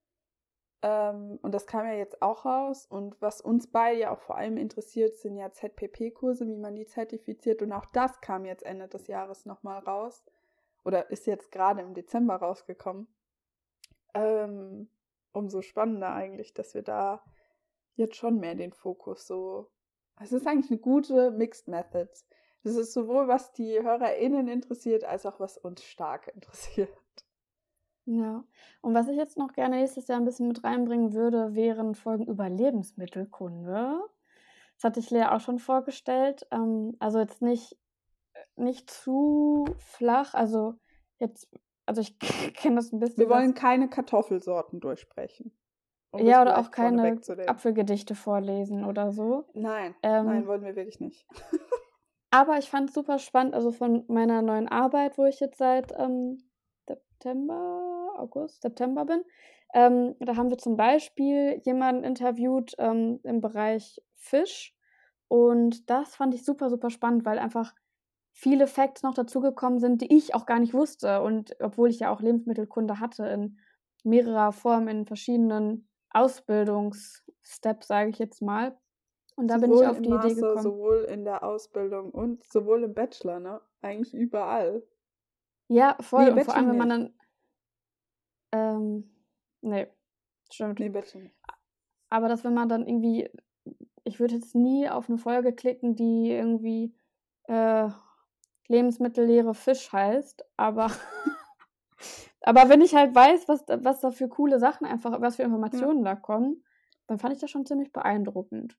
Ähm, 0.81 1.39
und 1.41 1.53
das 1.53 1.67
kam 1.67 1.85
ja 1.85 1.93
jetzt 1.93 2.21
auch 2.21 2.45
raus. 2.45 2.85
Und 2.85 3.21
was 3.21 3.41
uns 3.41 3.67
beide 3.67 3.99
ja 3.99 4.11
auch 4.11 4.21
vor 4.21 4.37
allem 4.37 4.57
interessiert, 4.57 5.17
sind 5.17 5.35
ja 5.35 5.51
ZPP-Kurse, 5.51 6.47
wie 6.47 6.57
man 6.57 6.75
die 6.75 6.85
zertifiziert. 6.85 7.61
Und 7.61 7.71
auch 7.71 7.85
das 7.87 8.21
kam 8.21 8.45
jetzt 8.45 8.63
Ende 8.63 8.87
des 8.87 9.07
Jahres 9.07 9.45
nochmal 9.45 9.79
raus. 9.79 10.23
Oder 10.85 11.09
ist 11.09 11.27
jetzt 11.27 11.51
gerade 11.51 11.81
im 11.81 11.93
Dezember 11.93 12.35
rausgekommen. 12.35 13.07
Ähm, 14.13 14.89
umso 15.33 15.61
spannender 15.61 16.13
eigentlich, 16.13 16.53
dass 16.53 16.73
wir 16.73 16.81
da 16.81 17.23
jetzt 17.95 18.15
schon 18.15 18.39
mehr 18.39 18.55
den 18.55 18.73
Fokus 18.73 19.27
so. 19.27 19.69
Es 20.21 20.31
ist 20.31 20.47
eigentlich 20.47 20.71
eine 20.71 20.79
gute 20.79 21.31
Mixed 21.31 21.67
Methods. 21.67 22.25
Das 22.63 22.75
ist 22.75 22.93
sowohl, 22.93 23.27
was 23.27 23.53
die 23.53 23.81
HörerInnen 23.81 24.47
interessiert, 24.47 25.05
als 25.05 25.25
auch 25.25 25.39
was 25.39 25.57
uns 25.57 25.83
stark 25.83 26.27
interessiert. 26.33 26.89
Ja. 28.09 28.43
Und 28.81 28.95
was 28.95 29.07
ich 29.07 29.17
jetzt 29.17 29.37
noch 29.37 29.53
gerne 29.53 29.77
nächstes 29.77 30.07
Jahr 30.07 30.19
ein 30.19 30.25
bisschen 30.25 30.47
mit 30.47 30.63
reinbringen 30.63 31.13
würde, 31.13 31.53
wären 31.53 31.93
Folgen 31.93 32.25
über 32.25 32.49
Lebensmittelkunde. 32.49 34.01
Das 34.75 34.83
hatte 34.83 34.99
ich 34.99 35.11
Lea 35.11 35.25
auch 35.25 35.41
schon 35.41 35.59
vorgestellt. 35.59 36.47
Ähm, 36.49 36.95
also 36.97 37.19
jetzt 37.19 37.43
nicht, 37.43 37.77
nicht 38.55 38.89
zu 38.89 39.65
flach. 39.77 40.33
Also 40.33 40.73
jetzt, 41.19 41.55
also 41.85 42.01
ich 42.01 42.17
kenne 42.55 42.77
das 42.77 42.91
ein 42.91 42.99
bisschen. 42.99 43.19
Wir 43.19 43.29
wollen 43.29 43.53
keine 43.53 43.89
Kartoffelsorten 43.89 44.79
durchsprechen. 44.79 45.55
Um 46.11 46.25
ja, 46.25 46.41
oder 46.41 46.57
auch 46.57 46.71
keine 46.71 47.21
Apfelgedichte 47.45 48.15
vorlesen 48.15 48.85
oder 48.85 49.11
so. 49.11 49.45
Nein, 49.53 49.93
ähm, 50.01 50.25
nein, 50.25 50.47
wollen 50.47 50.63
wir 50.63 50.75
wirklich 50.75 50.99
nicht. 50.99 51.27
aber 52.31 52.57
ich 52.57 52.71
fand 52.71 52.89
es 52.89 52.95
super 52.95 53.19
spannend, 53.19 53.53
also 53.53 53.71
von 53.71 54.05
meiner 54.07 54.41
neuen 54.41 54.67
Arbeit, 54.67 55.19
wo 55.19 55.25
ich 55.25 55.39
jetzt 55.39 55.59
seit 55.59 55.93
ähm, 55.99 56.39
September 56.87 57.98
August, 58.19 58.61
September 58.61 59.05
bin. 59.05 59.23
Ähm, 59.73 60.15
da 60.19 60.35
haben 60.35 60.49
wir 60.49 60.57
zum 60.57 60.75
Beispiel 60.75 61.61
jemanden 61.63 62.03
interviewt 62.03 62.73
ähm, 62.79 63.19
im 63.23 63.41
Bereich 63.41 64.01
Fisch. 64.15 64.75
Und 65.27 65.89
das 65.89 66.15
fand 66.15 66.33
ich 66.33 66.43
super, 66.43 66.69
super 66.69 66.89
spannend, 66.89 67.25
weil 67.25 67.37
einfach 67.37 67.73
viele 68.31 68.67
Facts 68.67 69.03
noch 69.03 69.13
dazugekommen 69.13 69.79
sind, 69.79 70.01
die 70.01 70.15
ich 70.15 70.33
auch 70.33 70.45
gar 70.45 70.59
nicht 70.59 70.73
wusste. 70.73 71.21
Und 71.21 71.55
obwohl 71.61 71.89
ich 71.89 71.99
ja 71.99 72.11
auch 72.11 72.21
Lebensmittelkunde 72.21 72.99
hatte 72.99 73.27
in 73.27 73.59
mehrerer 74.03 74.51
Form, 74.51 74.87
in 74.87 75.05
verschiedenen 75.05 75.87
Ausbildungssteps, 76.11 77.87
sage 77.87 78.09
ich 78.09 78.19
jetzt 78.19 78.41
mal. 78.41 78.77
Und 79.35 79.47
da 79.47 79.59
sowohl 79.59 79.69
bin 79.69 79.81
ich 79.81 79.87
auf 79.87 80.01
die 80.01 80.09
Master, 80.09 80.31
Idee 80.31 80.41
gekommen. 80.41 80.63
Sowohl 80.63 80.97
in 81.03 81.23
der 81.25 81.43
Ausbildung 81.43 82.11
und 82.11 82.43
sowohl 82.43 82.83
im 82.83 82.93
Bachelor, 82.93 83.39
ne? 83.39 83.61
Eigentlich 83.81 84.13
überall. 84.13 84.83
Ja, 85.67 85.95
voll. 86.01 86.25
Nee, 86.25 86.31
und 86.31 86.45
vor 86.45 86.55
allem, 86.55 86.69
wenn 86.69 86.77
man 86.77 86.89
dann 86.89 87.18
ähm, 88.51 89.09
nee, 89.61 89.87
stimmt. 90.51 90.79
Nee, 90.79 90.89
bitte 90.89 91.19
nicht. 91.19 91.35
Aber 92.09 92.27
dass 92.27 92.43
wenn 92.43 92.53
man 92.53 92.69
dann 92.69 92.87
irgendwie, 92.87 93.29
ich 94.03 94.19
würde 94.19 94.35
jetzt 94.35 94.55
nie 94.55 94.89
auf 94.89 95.09
eine 95.09 95.17
Folge 95.17 95.53
klicken, 95.53 95.95
die 95.95 96.31
irgendwie 96.31 96.95
äh, 97.43 97.89
Lebensmittelleere 98.67 99.53
Fisch 99.53 99.91
heißt, 99.91 100.45
aber 100.57 100.91
aber 102.41 102.69
wenn 102.69 102.81
ich 102.81 102.95
halt 102.95 103.13
weiß, 103.13 103.47
was, 103.47 103.65
was 103.67 103.99
da 103.99 104.11
für 104.11 104.27
coole 104.27 104.59
Sachen 104.59 104.87
einfach, 104.87 105.19
was 105.21 105.35
für 105.35 105.43
Informationen 105.43 106.05
ja. 106.05 106.15
da 106.15 106.15
kommen, 106.15 106.63
dann 107.07 107.19
fand 107.19 107.33
ich 107.33 107.39
das 107.39 107.49
schon 107.49 107.65
ziemlich 107.65 107.91
beeindruckend. 107.91 108.77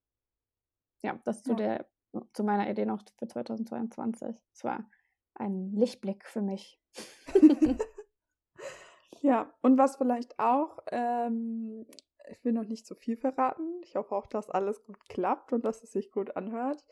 Ja, 1.02 1.18
das 1.24 1.42
zu 1.42 1.52
ja. 1.52 1.56
der, 1.56 1.86
zu 2.32 2.44
meiner 2.44 2.70
Idee 2.70 2.86
noch 2.86 3.02
für 3.18 3.26
2022. 3.26 4.36
Es 4.52 4.64
war 4.64 4.88
ein 5.34 5.72
Lichtblick 5.72 6.26
für 6.26 6.42
mich. 6.42 6.80
Ja, 9.20 9.52
und 9.60 9.76
was 9.76 9.96
vielleicht 9.96 10.38
auch, 10.38 10.78
ähm, 10.90 11.86
ich 12.30 12.42
will 12.44 12.52
noch 12.52 12.64
nicht 12.64 12.86
so 12.86 12.94
viel 12.94 13.16
verraten. 13.16 13.82
Ich 13.82 13.96
hoffe 13.96 14.14
auch, 14.14 14.26
dass 14.26 14.48
alles 14.48 14.82
gut 14.84 14.98
klappt 15.08 15.52
und 15.52 15.64
dass 15.64 15.82
es 15.82 15.92
sich 15.92 16.10
gut 16.10 16.36
anhört. 16.36 16.84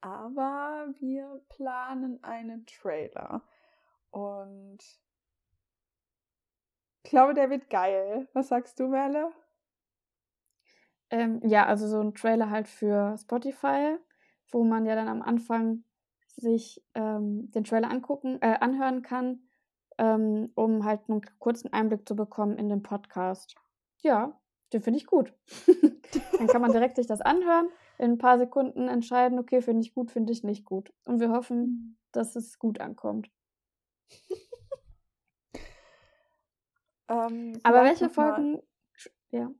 Aber 0.00 0.88
wir 1.00 1.42
planen 1.48 2.22
einen 2.22 2.66
Trailer. 2.66 3.42
Und 4.10 4.78
ich 7.04 7.10
glaube, 7.10 7.34
der 7.34 7.50
wird 7.50 7.68
geil. 7.68 8.28
Was 8.32 8.48
sagst 8.48 8.78
du, 8.78 8.86
Merle? 8.86 9.32
Ähm, 11.10 11.40
ja, 11.44 11.66
also 11.66 11.88
so 11.88 12.00
ein 12.00 12.14
Trailer 12.14 12.50
halt 12.50 12.68
für 12.68 13.16
Spotify, 13.18 13.96
wo 14.50 14.62
man 14.62 14.86
ja 14.86 14.94
dann 14.94 15.08
am 15.08 15.22
Anfang 15.22 15.84
sich 16.36 16.84
ähm, 16.94 17.50
den 17.50 17.64
Trailer 17.64 17.90
angucken, 17.90 18.38
äh, 18.40 18.56
anhören 18.60 19.02
kann 19.02 19.40
ähm, 19.98 20.50
um 20.54 20.84
halt 20.84 21.00
einen 21.08 21.22
kurzen 21.38 21.72
Einblick 21.72 22.06
zu 22.06 22.16
bekommen 22.16 22.56
in 22.56 22.68
den 22.68 22.82
Podcast. 22.82 23.54
Ja, 24.02 24.38
den 24.72 24.82
finde 24.82 24.98
ich 24.98 25.06
gut. 25.06 25.32
Dann 26.38 26.46
kann 26.46 26.62
man 26.62 26.72
direkt 26.72 26.96
sich 26.96 27.06
das 27.06 27.20
anhören, 27.20 27.68
in 27.98 28.12
ein 28.12 28.18
paar 28.18 28.38
Sekunden 28.38 28.88
entscheiden, 28.88 29.38
okay, 29.38 29.62
finde 29.62 29.82
ich 29.82 29.94
gut, 29.94 30.10
finde 30.10 30.32
ich 30.32 30.42
nicht 30.42 30.64
gut. 30.64 30.92
Und 31.06 31.20
wir 31.20 31.30
hoffen, 31.30 31.60
mhm. 31.60 31.96
dass 32.12 32.36
es 32.36 32.58
gut 32.58 32.80
ankommt. 32.80 33.30
ähm, 37.08 37.60
Aber 37.62 37.84
welche 37.84 38.08
Folgen. 38.10 38.62
Ja, 39.30 39.50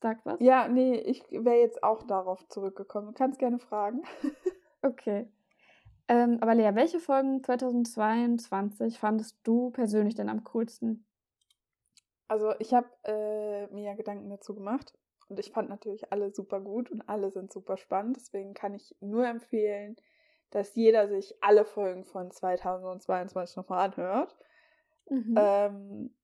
sag 0.00 0.24
was. 0.24 0.40
Ja, 0.40 0.68
nee, 0.68 0.96
ich 0.96 1.22
wäre 1.30 1.60
jetzt 1.60 1.82
auch 1.82 2.02
darauf 2.02 2.46
zurückgekommen. 2.48 3.08
Du 3.08 3.14
kannst 3.14 3.38
gerne 3.38 3.58
fragen. 3.58 4.02
okay. 4.82 5.28
Ähm, 6.08 6.38
aber 6.40 6.54
Lea, 6.54 6.70
welche 6.74 7.00
Folgen 7.00 7.42
2022 7.42 8.98
fandest 8.98 9.38
du 9.44 9.70
persönlich 9.70 10.14
denn 10.14 10.28
am 10.28 10.44
coolsten? 10.44 11.06
Also 12.28 12.54
ich 12.58 12.74
habe 12.74 12.88
äh, 13.04 13.66
mir 13.72 13.84
ja 13.84 13.94
Gedanken 13.94 14.30
dazu 14.30 14.54
gemacht 14.54 14.94
und 15.28 15.38
ich 15.38 15.52
fand 15.52 15.68
natürlich 15.68 16.12
alle 16.12 16.30
super 16.30 16.60
gut 16.60 16.90
und 16.90 17.08
alle 17.08 17.30
sind 17.30 17.52
super 17.52 17.76
spannend. 17.76 18.16
Deswegen 18.16 18.54
kann 18.54 18.74
ich 18.74 18.96
nur 19.00 19.26
empfehlen, 19.26 19.96
dass 20.50 20.74
jeder 20.74 21.08
sich 21.08 21.34
alle 21.42 21.64
Folgen 21.64 22.04
von 22.04 22.30
2022 22.30 23.56
nochmal 23.56 23.90
anhört. 23.90 24.36
Mhm. 25.08 25.34
Ähm, 25.38 26.14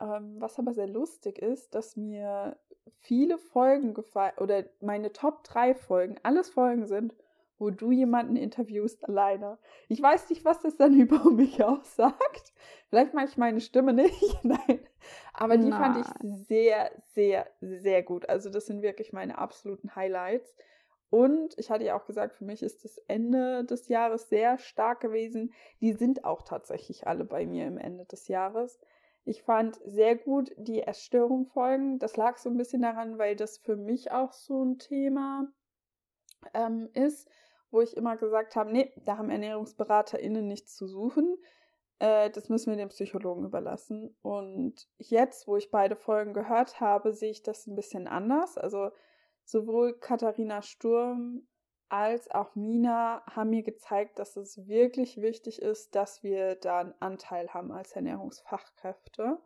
ähm, 0.00 0.40
was 0.40 0.58
aber 0.58 0.74
sehr 0.74 0.88
lustig 0.88 1.38
ist, 1.38 1.74
dass 1.74 1.96
mir 1.96 2.56
viele 3.00 3.38
Folgen 3.38 3.94
gefallen 3.94 4.36
oder 4.38 4.64
meine 4.80 5.12
Top 5.12 5.44
3 5.44 5.74
Folgen 5.74 6.16
alles 6.22 6.50
Folgen 6.50 6.86
sind, 6.86 7.14
wo 7.58 7.70
du 7.70 7.90
jemanden 7.90 8.36
interviewst 8.36 9.04
alleine. 9.08 9.58
Ich 9.88 10.00
weiß 10.00 10.30
nicht, 10.30 10.44
was 10.44 10.60
das 10.60 10.76
dann 10.76 10.94
über 11.00 11.30
mich 11.30 11.62
aussagt. 11.62 12.52
Vielleicht 12.88 13.14
mag 13.14 13.28
ich 13.28 13.36
meine 13.36 13.60
Stimme 13.60 13.92
nicht. 13.92 14.38
Nein. 14.42 14.80
Aber 15.32 15.56
die 15.56 15.68
Nein. 15.68 15.80
fand 15.80 16.06
ich 16.06 16.46
sehr, 16.46 16.90
sehr, 17.14 17.46
sehr 17.60 18.02
gut. 18.02 18.28
Also 18.28 18.50
das 18.50 18.66
sind 18.66 18.82
wirklich 18.82 19.12
meine 19.12 19.38
absoluten 19.38 19.94
Highlights. 19.94 20.54
Und 21.10 21.58
ich 21.58 21.70
hatte 21.70 21.84
ja 21.84 21.98
auch 21.98 22.04
gesagt, 22.04 22.34
für 22.34 22.44
mich 22.44 22.62
ist 22.62 22.84
das 22.84 22.98
Ende 23.08 23.64
des 23.64 23.88
Jahres 23.88 24.28
sehr 24.28 24.58
stark 24.58 25.00
gewesen. 25.00 25.52
Die 25.80 25.92
sind 25.92 26.24
auch 26.24 26.42
tatsächlich 26.42 27.06
alle 27.06 27.24
bei 27.24 27.46
mir 27.46 27.66
im 27.66 27.78
Ende 27.78 28.04
des 28.04 28.28
Jahres. 28.28 28.78
Ich 29.24 29.42
fand 29.42 29.78
sehr 29.84 30.16
gut 30.16 30.52
die 30.56 30.82
Essstörung-Folgen. 30.82 31.98
Das 31.98 32.16
lag 32.16 32.36
so 32.36 32.50
ein 32.50 32.56
bisschen 32.56 32.82
daran, 32.82 33.18
weil 33.18 33.36
das 33.36 33.58
für 33.58 33.76
mich 33.76 34.12
auch 34.12 34.32
so 34.32 34.62
ein 34.62 34.78
Thema 34.78 35.48
ähm, 36.54 36.88
ist, 36.94 37.28
wo 37.70 37.80
ich 37.80 37.96
immer 37.96 38.16
gesagt 38.16 38.56
habe, 38.56 38.72
nee, 38.72 38.92
da 39.04 39.18
haben 39.18 39.30
ErnährungsberaterInnen 39.30 40.46
nichts 40.46 40.76
zu 40.76 40.86
suchen. 40.86 41.36
Äh, 41.98 42.30
das 42.30 42.48
müssen 42.48 42.70
wir 42.70 42.76
den 42.76 42.88
Psychologen 42.88 43.44
überlassen. 43.44 44.16
Und 44.22 44.88
jetzt, 44.98 45.46
wo 45.46 45.56
ich 45.56 45.70
beide 45.70 45.96
Folgen 45.96 46.32
gehört 46.32 46.80
habe, 46.80 47.12
sehe 47.12 47.30
ich 47.30 47.42
das 47.42 47.66
ein 47.66 47.74
bisschen 47.74 48.06
anders. 48.06 48.56
Also 48.58 48.90
sowohl 49.44 49.98
Katharina 49.98 50.62
Sturm 50.62 51.46
als 51.88 52.30
auch 52.30 52.54
Mina 52.54 53.22
haben 53.26 53.50
mir 53.50 53.62
gezeigt, 53.62 54.18
dass 54.18 54.36
es 54.36 54.68
wirklich 54.68 55.20
wichtig 55.20 55.62
ist, 55.62 55.94
dass 55.94 56.22
wir 56.22 56.54
da 56.56 56.80
einen 56.80 56.94
Anteil 57.00 57.48
haben 57.54 57.72
als 57.72 57.92
Ernährungsfachkräfte. 57.92 59.38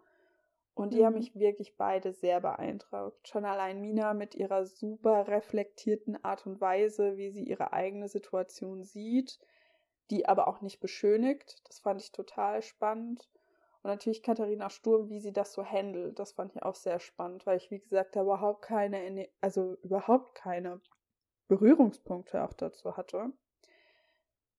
Und 0.75 0.95
die 0.95 1.01
mhm. 1.01 1.05
haben 1.05 1.15
mich 1.15 1.35
wirklich 1.35 1.77
beide 1.77 2.13
sehr 2.13 2.41
beeindruckt. 2.41 3.29
Schon 3.29 3.45
allein 3.45 3.81
Mina 3.81 4.15
mit 4.15 4.35
ihrer 4.35 4.65
super 4.65 5.29
reflektierten 5.29 6.23
Art 6.25 6.47
und 6.47 6.61
Weise, 6.61 7.17
wie 7.17 7.31
sie 7.31 7.45
ihre 7.45 7.73
eigene 7.73 8.09
Situation 8.09 8.83
sieht, 8.83 9.39
die 10.11 10.27
aber 10.27 10.49
auch 10.49 10.63
nicht 10.63 10.81
beschönigt. 10.81 11.61
Das 11.69 11.81
fand 11.81 12.01
ich 12.01 12.13
total 12.13 12.63
spannend. 12.63 13.29
Und 13.83 13.91
natürlich 13.91 14.23
Katharina 14.23 14.71
Sturm, 14.71 15.11
wie 15.11 15.21
sie 15.21 15.33
das 15.33 15.53
so 15.53 15.65
handelt, 15.65 16.19
das 16.19 16.33
fand 16.33 16.55
ich 16.55 16.63
auch 16.63 16.77
sehr 16.77 17.01
spannend, 17.01 17.45
weil 17.47 17.57
ich, 17.57 17.71
wie 17.71 17.81
gesagt, 17.81 18.15
da 18.15 18.23
überhaupt 18.23 18.63
keine, 18.63 19.29
also 19.41 19.77
überhaupt 19.83 20.37
keine 20.37 20.81
Berührungspunkte 21.49 22.45
auch 22.45 22.53
dazu 22.53 22.97
hatte. 22.97 23.33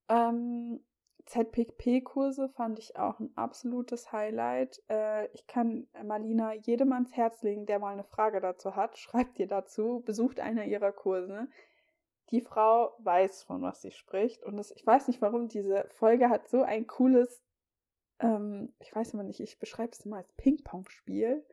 Ähm, 0.10 0.84
ZPP-Kurse 1.25 2.50
fand 2.50 2.80
ich 2.80 2.98
auch 2.98 3.20
ein 3.20 3.32
absolutes 3.36 4.12
Highlight. 4.12 4.82
Äh, 4.89 5.27
ich 5.34 5.48
kann 5.48 5.88
Marlina 6.03 6.53
jedem 6.53 6.92
ans 6.92 7.15
Herz 7.15 7.42
legen, 7.44 7.65
der 7.65 7.80
mal 7.80 7.94
eine 7.94 8.03
Frage 8.03 8.42
dazu 8.42 8.75
hat. 8.75 8.98
Schreibt 9.00 9.39
ihr 9.39 9.48
dazu, 9.48 10.01
besucht 10.06 10.39
einer 10.39 10.65
ihrer 10.65 10.92
Kurse 10.92 11.48
die 12.34 12.42
Frau 12.42 12.96
weiß, 12.98 13.44
von 13.44 13.62
was 13.62 13.82
sie 13.82 13.92
spricht. 13.92 14.44
Und 14.44 14.58
das, 14.58 14.72
ich 14.72 14.86
weiß 14.86 15.08
nicht 15.08 15.22
warum, 15.22 15.50
diese 15.50 15.88
Folge 15.89 16.30
hat 16.30 16.48
so 16.48 16.63
ein 16.63 16.88
cooles, 16.88 17.44
ähm, 18.20 18.74
ich 18.80 18.94
weiß 18.94 19.13
immer 19.13 19.24
nicht, 19.24 19.39
ich 19.39 19.60
beschreibe 19.60 19.92
es 19.92 20.01
immer 20.01 20.18
als 20.18 20.34
Ping-Pong-Spiel. 20.34 21.46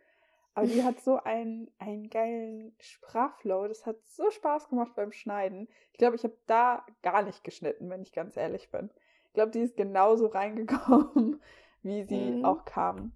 Aber 0.54 0.66
die 0.66 0.82
hat 0.82 0.98
so 1.00 1.16
einen, 1.16 1.70
einen 1.78 2.08
geilen 2.10 2.74
Sprachflow. 2.80 3.68
Das 3.68 3.86
hat 3.86 3.96
so 4.06 4.30
Spaß 4.30 4.68
gemacht 4.68 4.94
beim 4.96 5.12
Schneiden. 5.12 5.68
Ich 5.92 5.98
glaube, 5.98 6.16
ich 6.16 6.24
habe 6.24 6.36
da 6.46 6.84
gar 7.02 7.22
nicht 7.22 7.44
geschnitten, 7.44 7.88
wenn 7.90 8.02
ich 8.02 8.12
ganz 8.12 8.36
ehrlich 8.36 8.70
bin. 8.70 8.90
Ich 9.30 9.34
glaube, 9.34 9.52
die 9.52 9.60
ist 9.60 9.76
genauso 9.76 10.26
reingekommen, 10.26 11.40
wie 11.82 12.02
sie 12.02 12.32
mhm. 12.32 12.44
auch 12.44 12.64
kam. 12.64 13.12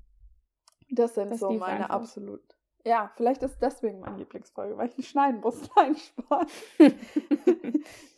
Das 0.90 1.14
sind 1.14 1.32
das 1.32 1.40
so 1.40 1.50
meine 1.50 1.90
absolut 1.90 2.54
ja, 2.86 3.10
vielleicht 3.16 3.42
ist 3.42 3.58
deswegen 3.60 4.00
meine 4.00 4.18
Lieblingsfolge, 4.18 4.76
weil 4.76 4.88
ich 4.88 4.98
nicht 4.98 5.08
schneiden 5.08 5.40
muss. 5.40 5.58
Nein, 5.76 5.96
Spaß. 5.96 6.52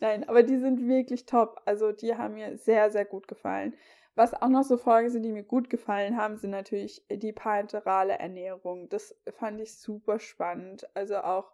Nein, 0.01 0.27
aber 0.27 0.43
die 0.43 0.57
sind 0.57 0.85
wirklich 0.87 1.25
top. 1.25 1.61
Also 1.65 1.93
die 1.93 2.15
haben 2.15 2.33
mir 2.33 2.57
sehr, 2.57 2.91
sehr 2.91 3.05
gut 3.05 3.27
gefallen. 3.27 3.73
Was 4.15 4.33
auch 4.33 4.49
noch 4.49 4.63
so 4.63 4.77
Folgen 4.77 5.09
sind, 5.09 5.23
die 5.23 5.31
mir 5.31 5.43
gut 5.43 5.69
gefallen 5.69 6.17
haben, 6.17 6.37
sind 6.37 6.49
natürlich 6.49 7.05
die 7.09 7.31
parenterale 7.31 8.19
Ernährung. 8.19 8.89
Das 8.89 9.15
fand 9.31 9.61
ich 9.61 9.77
super 9.77 10.19
spannend. 10.19 10.89
Also 10.95 11.17
auch, 11.17 11.53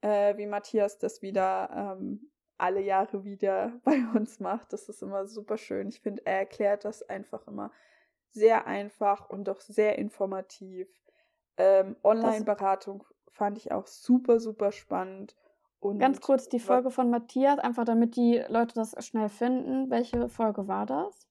äh, 0.00 0.36
wie 0.36 0.46
Matthias 0.46 0.98
das 0.98 1.22
wieder 1.22 1.96
ähm, 1.96 2.31
alle 2.62 2.80
Jahre 2.80 3.24
wieder 3.24 3.72
bei 3.84 3.98
uns 4.14 4.40
macht. 4.40 4.72
Das 4.72 4.88
ist 4.88 5.02
immer 5.02 5.26
super 5.26 5.58
schön. 5.58 5.88
Ich 5.88 6.00
finde, 6.00 6.24
er 6.24 6.38
erklärt 6.38 6.84
das 6.84 7.02
einfach 7.02 7.46
immer 7.46 7.70
sehr 8.30 8.66
einfach 8.66 9.28
und 9.28 9.48
doch 9.48 9.60
sehr 9.60 9.98
informativ. 9.98 10.88
Ähm, 11.58 11.96
Online-Beratung 12.02 13.04
fand 13.30 13.58
ich 13.58 13.72
auch 13.72 13.86
super, 13.86 14.40
super 14.40 14.72
spannend. 14.72 15.36
Und 15.80 15.98
Ganz 15.98 16.20
kurz 16.20 16.48
die 16.48 16.60
Folge 16.60 16.90
von 16.90 17.10
Matthias, 17.10 17.58
einfach 17.58 17.84
damit 17.84 18.16
die 18.16 18.42
Leute 18.48 18.74
das 18.74 18.94
schnell 19.04 19.28
finden. 19.28 19.90
Welche 19.90 20.28
Folge 20.28 20.68
war 20.68 20.86
das? 20.86 21.28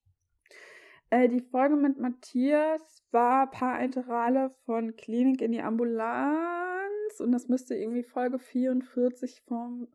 Äh, 1.10 1.30
die 1.30 1.40
Folge 1.40 1.76
mit 1.76 1.98
Matthias 1.98 3.04
war 3.12 3.50
Parenterale 3.50 4.52
von 4.66 4.96
Klinik 4.96 5.42
in 5.42 5.54
die 5.54 5.62
Ambulanz 5.62 7.20
und 7.20 7.32
das 7.32 7.48
müsste 7.48 7.76
irgendwie 7.76 8.04
Folge 8.04 8.38
44 8.38 9.42
vom 9.48 9.88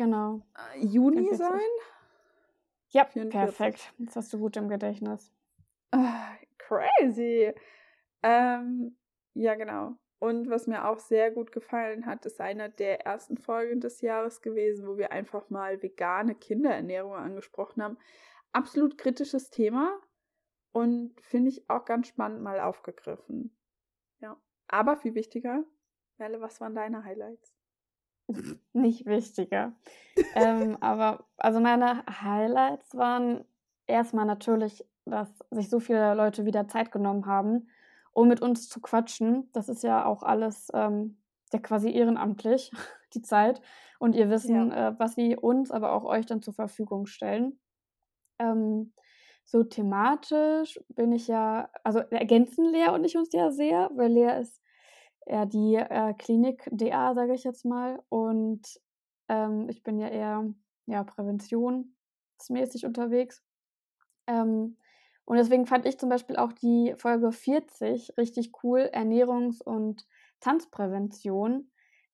genau. 0.00 0.40
Äh, 0.74 0.86
Juni 0.86 1.28
44. 1.28 1.38
sein. 1.38 1.60
Ja, 2.88 3.04
44. 3.04 3.30
perfekt. 3.32 3.94
Das 3.98 4.16
hast 4.16 4.32
du 4.32 4.38
gut 4.38 4.56
im 4.56 4.68
Gedächtnis. 4.68 5.30
Ah, 5.90 6.32
crazy. 6.56 7.52
Ähm, 8.22 8.96
ja, 9.34 9.54
genau. 9.56 9.96
Und 10.18 10.48
was 10.48 10.66
mir 10.66 10.88
auch 10.88 10.98
sehr 10.98 11.30
gut 11.30 11.52
gefallen 11.52 12.06
hat, 12.06 12.24
ist 12.24 12.40
einer 12.40 12.68
der 12.70 13.06
ersten 13.06 13.36
Folgen 13.36 13.80
des 13.80 14.00
Jahres 14.00 14.40
gewesen, 14.40 14.86
wo 14.86 14.96
wir 14.96 15.12
einfach 15.12 15.50
mal 15.50 15.82
vegane 15.82 16.34
Kinderernährung 16.34 17.14
angesprochen 17.14 17.82
haben. 17.82 17.98
Absolut 18.52 18.96
kritisches 18.96 19.50
Thema 19.50 20.00
und 20.72 21.20
finde 21.20 21.50
ich 21.50 21.68
auch 21.68 21.84
ganz 21.84 22.08
spannend 22.08 22.42
mal 22.42 22.60
aufgegriffen. 22.60 23.54
Ja. 24.20 24.40
Aber 24.66 24.96
viel 24.96 25.14
wichtiger, 25.14 25.64
Merle, 26.18 26.40
was 26.40 26.60
waren 26.60 26.74
deine 26.74 27.04
Highlights? 27.04 27.59
Nicht 28.72 29.06
wichtiger. 29.06 29.72
ähm, 30.34 30.76
aber 30.80 31.24
also 31.36 31.60
meine 31.60 32.04
Highlights 32.06 32.96
waren 32.96 33.44
erstmal 33.86 34.26
natürlich, 34.26 34.84
dass 35.04 35.28
sich 35.50 35.68
so 35.70 35.80
viele 35.80 36.14
Leute 36.14 36.44
wieder 36.44 36.68
Zeit 36.68 36.92
genommen 36.92 37.26
haben, 37.26 37.68
um 38.12 38.28
mit 38.28 38.40
uns 38.40 38.68
zu 38.68 38.80
quatschen. 38.80 39.48
Das 39.52 39.68
ist 39.68 39.82
ja 39.82 40.04
auch 40.04 40.22
alles 40.22 40.68
ähm, 40.74 41.16
ja 41.52 41.58
quasi 41.58 41.90
ehrenamtlich, 41.90 42.70
die 43.14 43.22
Zeit. 43.22 43.60
Und 43.98 44.14
ihr 44.14 44.30
Wissen, 44.30 44.70
ja. 44.70 44.88
äh, 44.88 44.98
was 44.98 45.14
sie 45.14 45.36
uns, 45.36 45.70
aber 45.70 45.92
auch 45.92 46.04
euch 46.04 46.26
dann 46.26 46.42
zur 46.42 46.54
Verfügung 46.54 47.06
stellen. 47.06 47.58
Ähm, 48.38 48.92
so 49.44 49.64
thematisch 49.64 50.80
bin 50.88 51.12
ich 51.12 51.26
ja, 51.26 51.68
also 51.82 51.98
ergänzen 51.98 52.70
Lea 52.70 52.90
und 52.90 53.04
ich 53.04 53.16
uns 53.16 53.32
ja 53.32 53.50
sehr, 53.50 53.90
weil 53.94 54.12
Lea 54.12 54.40
ist 54.40 54.62
eher 55.30 55.46
die 55.46 55.76
äh, 55.76 56.12
Klinik-DA, 56.14 57.14
sage 57.14 57.34
ich 57.34 57.44
jetzt 57.44 57.64
mal. 57.64 58.02
Und 58.08 58.80
ähm, 59.28 59.68
ich 59.68 59.82
bin 59.82 59.98
ja 59.98 60.08
eher 60.08 60.52
ja, 60.86 61.04
präventionsmäßig 61.04 62.84
unterwegs. 62.84 63.42
Ähm, 64.26 64.76
und 65.24 65.36
deswegen 65.36 65.66
fand 65.66 65.86
ich 65.86 65.98
zum 65.98 66.08
Beispiel 66.08 66.36
auch 66.36 66.52
die 66.52 66.94
Folge 66.96 67.30
40 67.30 68.16
richtig 68.18 68.50
cool, 68.64 68.90
Ernährungs- 68.92 69.62
und 69.62 70.04
Tanzprävention 70.40 71.70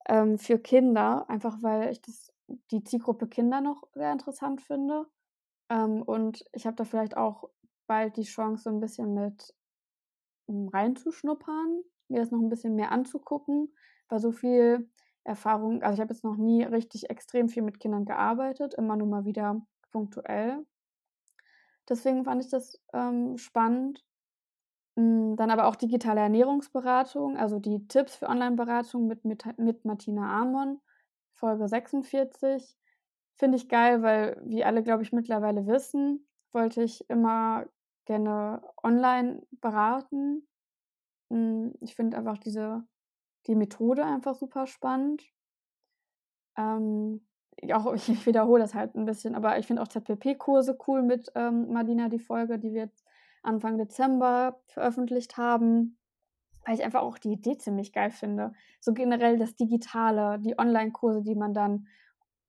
ähm, 0.07 0.39
für 0.39 0.59
Kinder, 0.59 1.29
einfach 1.31 1.63
weil 1.63 1.91
ich 1.91 2.03
das, 2.03 2.33
die 2.71 2.85
Zielgruppe 2.85 3.27
Kinder 3.29 3.63
noch 3.63 3.85
sehr 3.95 4.13
interessant 4.13 4.61
finde. 4.61 5.07
Ähm, 5.71 6.03
und 6.03 6.45
ich 6.53 6.67
habe 6.67 6.77
da 6.77 6.85
vielleicht 6.85 7.17
auch 7.17 7.49
bald 7.87 8.17
die 8.19 8.25
Chance, 8.25 8.65
so 8.65 8.71
ein 8.71 8.81
bisschen 8.81 9.15
mit 9.15 9.55
um, 10.45 10.69
reinzuschnuppern, 10.69 11.83
mir 12.09 12.21
das 12.21 12.31
noch 12.31 12.40
ein 12.40 12.49
bisschen 12.49 12.75
mehr 12.75 12.92
anzugucken, 12.92 13.75
weil 14.09 14.19
so 14.19 14.33
viel 14.33 14.88
Erfahrung, 15.25 15.83
also 15.83 15.95
ich 15.95 16.01
habe 16.01 16.12
jetzt 16.12 16.25
noch 16.25 16.37
nie 16.37 16.62
richtig 16.62 17.11
extrem 17.11 17.49
viel 17.49 17.62
mit 17.62 17.81
Kindern 17.81 18.05
gearbeitet, 18.05 18.75
immer 18.75 18.97
nur 18.97 19.09
mal 19.09 19.25
wieder 19.25 19.61
punktuell. 19.90 20.64
Deswegen 21.88 22.25
fand 22.25 22.45
ich 22.45 22.51
das 22.51 22.81
ähm, 22.92 23.37
spannend. 23.38 24.05
Hm, 24.97 25.37
dann 25.37 25.51
aber 25.51 25.66
auch 25.66 25.77
digitale 25.77 26.21
Ernährungsberatung, 26.21 27.37
also 27.37 27.59
die 27.59 27.87
Tipps 27.88 28.16
für 28.16 28.29
Online-Beratung 28.29 29.07
mit, 29.07 29.25
mit, 29.25 29.45
mit 29.59 29.85
Martina 29.85 30.40
Amon, 30.40 30.81
Folge 31.33 31.69
46. 31.69 32.77
Finde 33.37 33.59
ich 33.59 33.69
geil, 33.69 34.03
weil, 34.03 34.40
wie 34.45 34.64
alle, 34.64 34.83
glaube 34.83 35.03
ich, 35.03 35.12
mittlerweile 35.12 35.66
wissen, 35.66 36.27
wollte 36.53 36.83
ich 36.83 37.09
immer 37.11 37.66
gerne 38.07 38.62
online 38.83 39.42
beraten. 39.61 40.49
Hm, 41.31 41.75
ich 41.81 41.95
finde 41.95 42.17
einfach 42.19 42.39
diese, 42.39 42.85
die 43.47 43.55
Methode 43.55 44.05
einfach 44.05 44.35
super 44.35 44.67
spannend. 44.67 45.23
Ähm, 46.57 47.27
auch 47.73 47.93
ich, 47.95 48.27
wiederhole 48.27 48.62
das 48.62 48.75
halt 48.75 48.95
ein 48.95 49.05
bisschen, 49.05 49.35
aber 49.35 49.59
ich 49.59 49.67
finde 49.67 49.83
auch 49.83 49.89
ZPP-Kurse 49.89 50.79
cool 50.87 51.03
mit 51.03 51.31
ähm, 51.35 51.73
Madina, 51.73 52.09
die 52.09 52.19
Folge, 52.19 52.59
die 52.59 52.73
wir 52.73 52.91
Anfang 53.43 53.79
Dezember 53.79 54.61
veröffentlicht 54.67 55.37
haben, 55.37 55.99
weil 56.65 56.75
ich 56.75 56.85
einfach 56.85 57.03
auch 57.03 57.19
die 57.19 57.33
Idee 57.33 57.57
ziemlich 57.59 57.93
geil 57.93 58.11
finde. 58.11 58.53
So 58.81 58.93
generell 58.93 59.39
das 59.39 59.55
Digitale, 59.55 60.41
die 60.41 60.59
Online-Kurse, 60.59 61.23
die 61.23 61.37
man 61.37 61.55
dann 61.55 61.87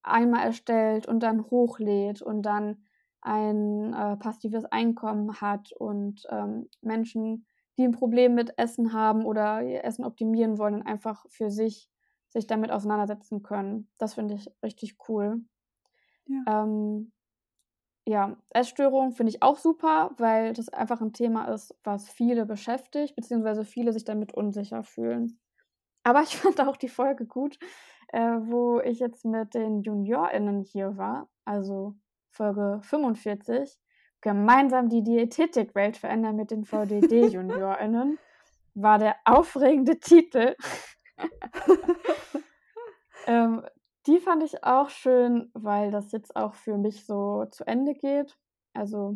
einmal 0.01 0.43
erstellt 0.45 1.07
und 1.07 1.21
dann 1.21 1.45
hochlädt 1.51 2.21
und 2.21 2.41
dann 2.43 2.83
ein 3.21 3.93
äh, 3.93 4.17
passives 4.17 4.65
Einkommen 4.65 5.39
hat 5.41 5.71
und 5.73 6.23
ähm, 6.31 6.69
Menschen, 6.81 7.45
die 7.77 7.83
ein 7.83 7.91
Problem 7.91 8.35
mit 8.35 8.57
Essen 8.57 8.93
haben 8.93 9.25
oder 9.25 9.61
ihr 9.61 9.83
Essen 9.83 10.03
optimieren 10.03 10.57
wollen 10.57 10.75
und 10.75 10.83
einfach 10.83 11.25
für 11.29 11.49
sich 11.49 11.89
sich 12.29 12.47
damit 12.47 12.71
auseinandersetzen 12.71 13.41
können. 13.41 13.89
Das 13.97 14.15
finde 14.15 14.35
ich 14.35 14.51
richtig 14.63 14.97
cool. 15.07 15.41
Ja. 16.25 16.63
Ähm, 16.63 17.11
ja, 18.05 18.37
Essstörung 18.49 19.11
finde 19.11 19.31
ich 19.31 19.43
auch 19.43 19.57
super, 19.57 20.11
weil 20.17 20.53
das 20.53 20.69
einfach 20.69 21.01
ein 21.01 21.13
Thema 21.13 21.45
ist, 21.53 21.75
was 21.83 22.09
viele 22.09 22.45
beschäftigt, 22.45 23.15
beziehungsweise 23.15 23.65
viele 23.65 23.91
sich 23.91 24.05
damit 24.05 24.33
unsicher 24.33 24.83
fühlen. 24.83 25.39
Aber 26.03 26.21
ich 26.23 26.37
fand 26.37 26.61
auch 26.61 26.77
die 26.77 26.89
Folge 26.89 27.25
gut, 27.25 27.59
äh, 28.09 28.19
wo 28.19 28.79
ich 28.79 28.99
jetzt 28.99 29.25
mit 29.25 29.53
den 29.53 29.81
JuniorInnen 29.81 30.61
hier 30.61 30.97
war, 30.97 31.29
also 31.43 31.95
Folge 32.29 32.79
45, 32.83 33.77
gemeinsam 34.27 34.89
die 34.89 35.03
Diätetikwelt 35.03 35.95
verändern 35.95 36.35
mit 36.35 36.51
den 36.51 36.65
VDD-JuniorInnen, 36.65 38.19
war 38.73 38.99
der 38.99 39.15
aufregende 39.23 39.99
Titel. 39.99 40.53
ähm, 43.25 43.65
die 44.05 44.19
fand 44.19 44.43
ich 44.43 44.65
auch 44.65 44.89
schön, 44.89 45.49
weil 45.53 45.91
das 45.91 46.11
jetzt 46.11 46.35
auch 46.35 46.55
für 46.55 46.77
mich 46.77 47.05
so 47.05 47.45
zu 47.45 47.65
Ende 47.65 47.93
geht. 47.93 48.37
Also 48.73 49.15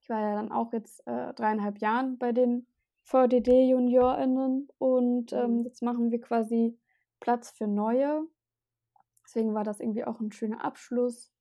ich 0.00 0.08
war 0.08 0.20
ja 0.20 0.34
dann 0.34 0.50
auch 0.50 0.72
jetzt 0.72 1.06
äh, 1.06 1.32
dreieinhalb 1.34 1.78
Jahren 1.78 2.18
bei 2.18 2.32
den 2.32 2.66
VDD-JuniorInnen 3.04 4.66
und 4.78 5.32
ähm, 5.32 5.58
mhm. 5.58 5.62
jetzt 5.62 5.80
machen 5.80 6.10
wir 6.10 6.20
quasi 6.20 6.76
Platz 7.20 7.52
für 7.52 7.68
neue. 7.68 8.26
Deswegen 9.24 9.54
war 9.54 9.62
das 9.62 9.78
irgendwie 9.78 10.04
auch 10.04 10.18
ein 10.18 10.32
schöner 10.32 10.64
Abschluss. 10.64 11.32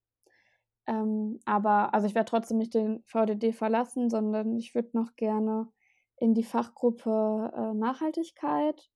Ähm, 0.86 1.40
aber 1.46 1.94
also 1.94 2.08
ich 2.08 2.16
werde 2.16 2.30
trotzdem 2.30 2.58
nicht 2.58 2.74
den 2.74 3.04
VDD 3.06 3.54
verlassen, 3.54 4.10
sondern 4.10 4.58
ich 4.58 4.76
würde 4.76 4.90
noch 4.94 5.16
gerne 5.16 5.70
in 6.18 6.34
die 6.34 6.44
Fachgruppe 6.44 7.52
äh, 7.56 7.74
Nachhaltigkeit, 7.74 8.90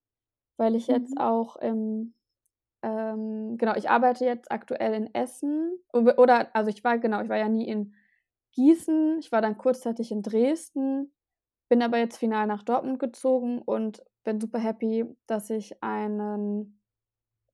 weil 0.58 0.76
ich 0.76 0.88
mhm. 0.88 0.95
jetzt 0.95 1.19
auch 1.19 1.56
im 1.58 2.13
ähm, 2.84 3.58
genau, 3.58 3.76
ich 3.76 3.89
arbeite 3.89 4.26
jetzt 4.26 4.52
aktuell 4.52 4.93
in 4.93 5.13
Essen 5.13 5.80
oder 5.91 6.56
also 6.56 6.69
ich 6.69 6.84
war 6.84 7.00
genau, 7.00 7.21
ich 7.21 7.30
war 7.30 7.38
ja 7.38 7.50
nie 7.50 7.67
in 7.67 7.95
Gießen, 8.52 9.19
ich 9.19 9.32
war 9.32 9.41
dann 9.41 9.58
kurzzeitig 9.58 10.12
in 10.12 10.21
Dresden, 10.21 11.12
bin 11.69 11.82
aber 11.82 11.97
jetzt 11.97 12.17
final 12.17 12.47
nach 12.47 12.63
Dortmund 12.63 13.00
gezogen 13.00 13.62
und 13.62 14.04
bin 14.23 14.39
super 14.39 14.60
happy, 14.60 15.06
dass 15.26 15.50
ich 15.50 15.82
einen 15.82 16.80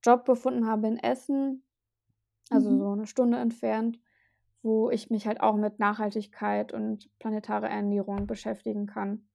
Job 0.03 0.25
gefunden 0.25 0.67
habe 0.67 0.87
in 0.87 0.97
Essen, 0.97 1.63
also 2.49 2.69
mhm. 2.69 2.79
so 2.79 2.91
eine 2.91 3.07
Stunde 3.07 3.37
entfernt 3.37 4.02
wo 4.63 4.89
ich 4.89 5.09
mich 5.09 5.27
halt 5.27 5.41
auch 5.41 5.55
mit 5.55 5.77
Nachhaltigkeit 5.77 6.73
und 6.73 7.09
planetare 7.19 7.67
Ernährung 7.67 8.25
beschäftigen 8.25 8.87
kann. 8.87 9.27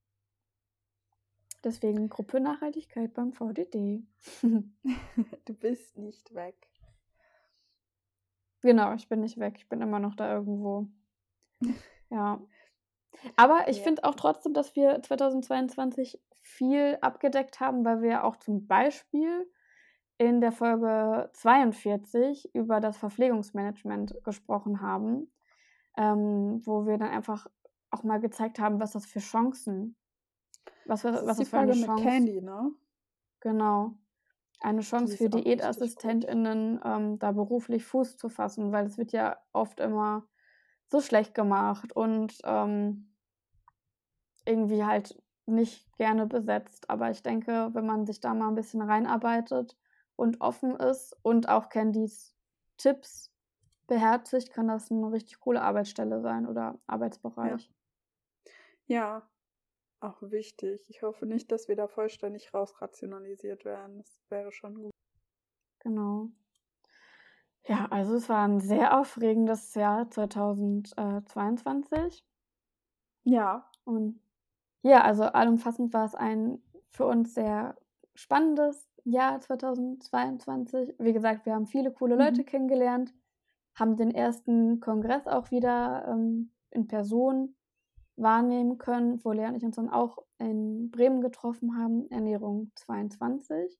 Deswegen 1.64 2.08
Gruppe 2.08 2.40
Nachhaltigkeit 2.40 3.12
beim 3.14 3.32
VDD. 3.32 4.06
du 4.42 5.54
bist 5.54 5.98
nicht 5.98 6.34
weg. 6.34 6.56
Genau, 8.62 8.94
ich 8.94 9.08
bin 9.08 9.20
nicht 9.20 9.38
weg. 9.38 9.54
Ich 9.58 9.68
bin 9.68 9.82
immer 9.82 10.00
noch 10.00 10.16
da 10.16 10.32
irgendwo. 10.32 10.88
Ja. 12.10 12.40
Aber 13.36 13.68
ich 13.68 13.76
ja. 13.78 13.82
finde 13.82 14.04
auch 14.04 14.14
trotzdem, 14.14 14.54
dass 14.54 14.74
wir 14.74 15.02
2022 15.02 16.18
viel 16.40 16.96
abgedeckt 17.02 17.60
haben, 17.60 17.84
weil 17.84 18.00
wir 18.00 18.24
auch 18.24 18.36
zum 18.36 18.66
Beispiel 18.66 19.46
in 20.18 20.40
der 20.40 20.52
Folge 20.52 21.30
42 21.32 22.54
über 22.54 22.80
das 22.80 22.96
Verpflegungsmanagement 22.98 24.22
gesprochen 24.24 24.80
haben, 24.80 25.32
ähm, 25.96 26.60
wo 26.64 26.86
wir 26.86 26.98
dann 26.98 27.10
einfach 27.10 27.46
auch 27.90 28.02
mal 28.02 28.20
gezeigt 28.20 28.58
haben, 28.58 28.80
was 28.80 28.92
das 28.92 29.06
für 29.06 29.20
Chancen, 29.20 29.96
was, 30.86 31.04
was, 31.04 31.24
was 31.24 31.38
das 31.38 31.48
für 31.48 31.58
eine 31.58 31.72
Chance. 31.72 31.92
Mit 31.92 32.02
Candy, 32.02 32.40
ne? 32.42 32.72
Genau. 33.40 33.94
Eine 34.60 34.80
Chance 34.80 35.16
für 35.16 35.28
DiätassistentInnen, 35.28 36.80
ähm, 36.84 37.18
da 37.20 37.30
beruflich 37.30 37.84
Fuß 37.84 38.16
zu 38.16 38.28
fassen, 38.28 38.72
weil 38.72 38.86
es 38.86 38.98
wird 38.98 39.12
ja 39.12 39.38
oft 39.52 39.78
immer 39.78 40.26
so 40.88 41.00
schlecht 41.00 41.32
gemacht 41.34 41.94
und 41.94 42.36
ähm, 42.42 43.14
irgendwie 44.44 44.84
halt 44.84 45.22
nicht 45.46 45.96
gerne 45.96 46.26
besetzt. 46.26 46.90
Aber 46.90 47.10
ich 47.10 47.22
denke, 47.22 47.70
wenn 47.72 47.86
man 47.86 48.04
sich 48.04 48.20
da 48.20 48.34
mal 48.34 48.48
ein 48.48 48.56
bisschen 48.56 48.82
reinarbeitet, 48.82 49.76
und 50.18 50.40
offen 50.40 50.74
ist 50.76 51.16
und 51.22 51.48
auch 51.48 51.68
Candys 51.68 52.34
Tipps 52.76 53.32
beherzigt, 53.86 54.52
kann 54.52 54.66
das 54.68 54.90
eine 54.90 55.12
richtig 55.12 55.38
coole 55.40 55.62
Arbeitsstelle 55.62 56.20
sein 56.20 56.46
oder 56.46 56.78
Arbeitsbereich. 56.86 57.70
Ja. 58.86 58.96
ja, 58.96 59.26
auch 60.00 60.20
wichtig. 60.20 60.84
Ich 60.88 61.02
hoffe 61.02 61.24
nicht, 61.24 61.52
dass 61.52 61.68
wir 61.68 61.76
da 61.76 61.86
vollständig 61.86 62.52
rausrationalisiert 62.52 63.64
werden. 63.64 63.98
Das 63.98 64.20
wäre 64.28 64.50
schon 64.50 64.74
gut. 64.74 64.90
Genau. 65.78 66.30
Ja, 67.66 67.86
also 67.90 68.16
es 68.16 68.28
war 68.28 68.44
ein 68.46 68.60
sehr 68.60 68.98
aufregendes 68.98 69.74
Jahr 69.74 70.10
2022. 70.10 72.24
Ja. 73.22 73.70
Und 73.84 74.20
ja, 74.82 75.02
also 75.02 75.22
allumfassend 75.24 75.92
war 75.92 76.06
es 76.06 76.16
ein 76.16 76.60
für 76.90 77.06
uns 77.06 77.34
sehr 77.34 77.76
spannendes, 78.18 78.88
Jahr 79.04 79.40
2022. 79.40 80.94
Wie 80.98 81.12
gesagt, 81.12 81.46
wir 81.46 81.54
haben 81.54 81.66
viele 81.66 81.92
coole 81.92 82.16
Leute 82.16 82.42
mhm. 82.42 82.46
kennengelernt, 82.46 83.14
haben 83.74 83.96
den 83.96 84.10
ersten 84.10 84.80
Kongress 84.80 85.26
auch 85.26 85.50
wieder 85.52 86.04
ähm, 86.08 86.50
in 86.70 86.88
Person 86.88 87.54
wahrnehmen 88.16 88.76
können, 88.76 89.24
wo 89.24 89.30
Lea 89.30 89.46
und 89.46 89.54
ich 89.56 89.64
uns 89.64 89.76
dann 89.76 89.88
auch 89.88 90.18
in 90.38 90.90
Bremen 90.90 91.20
getroffen 91.20 91.76
haben, 91.76 92.10
Ernährung 92.10 92.72
22. 92.74 93.78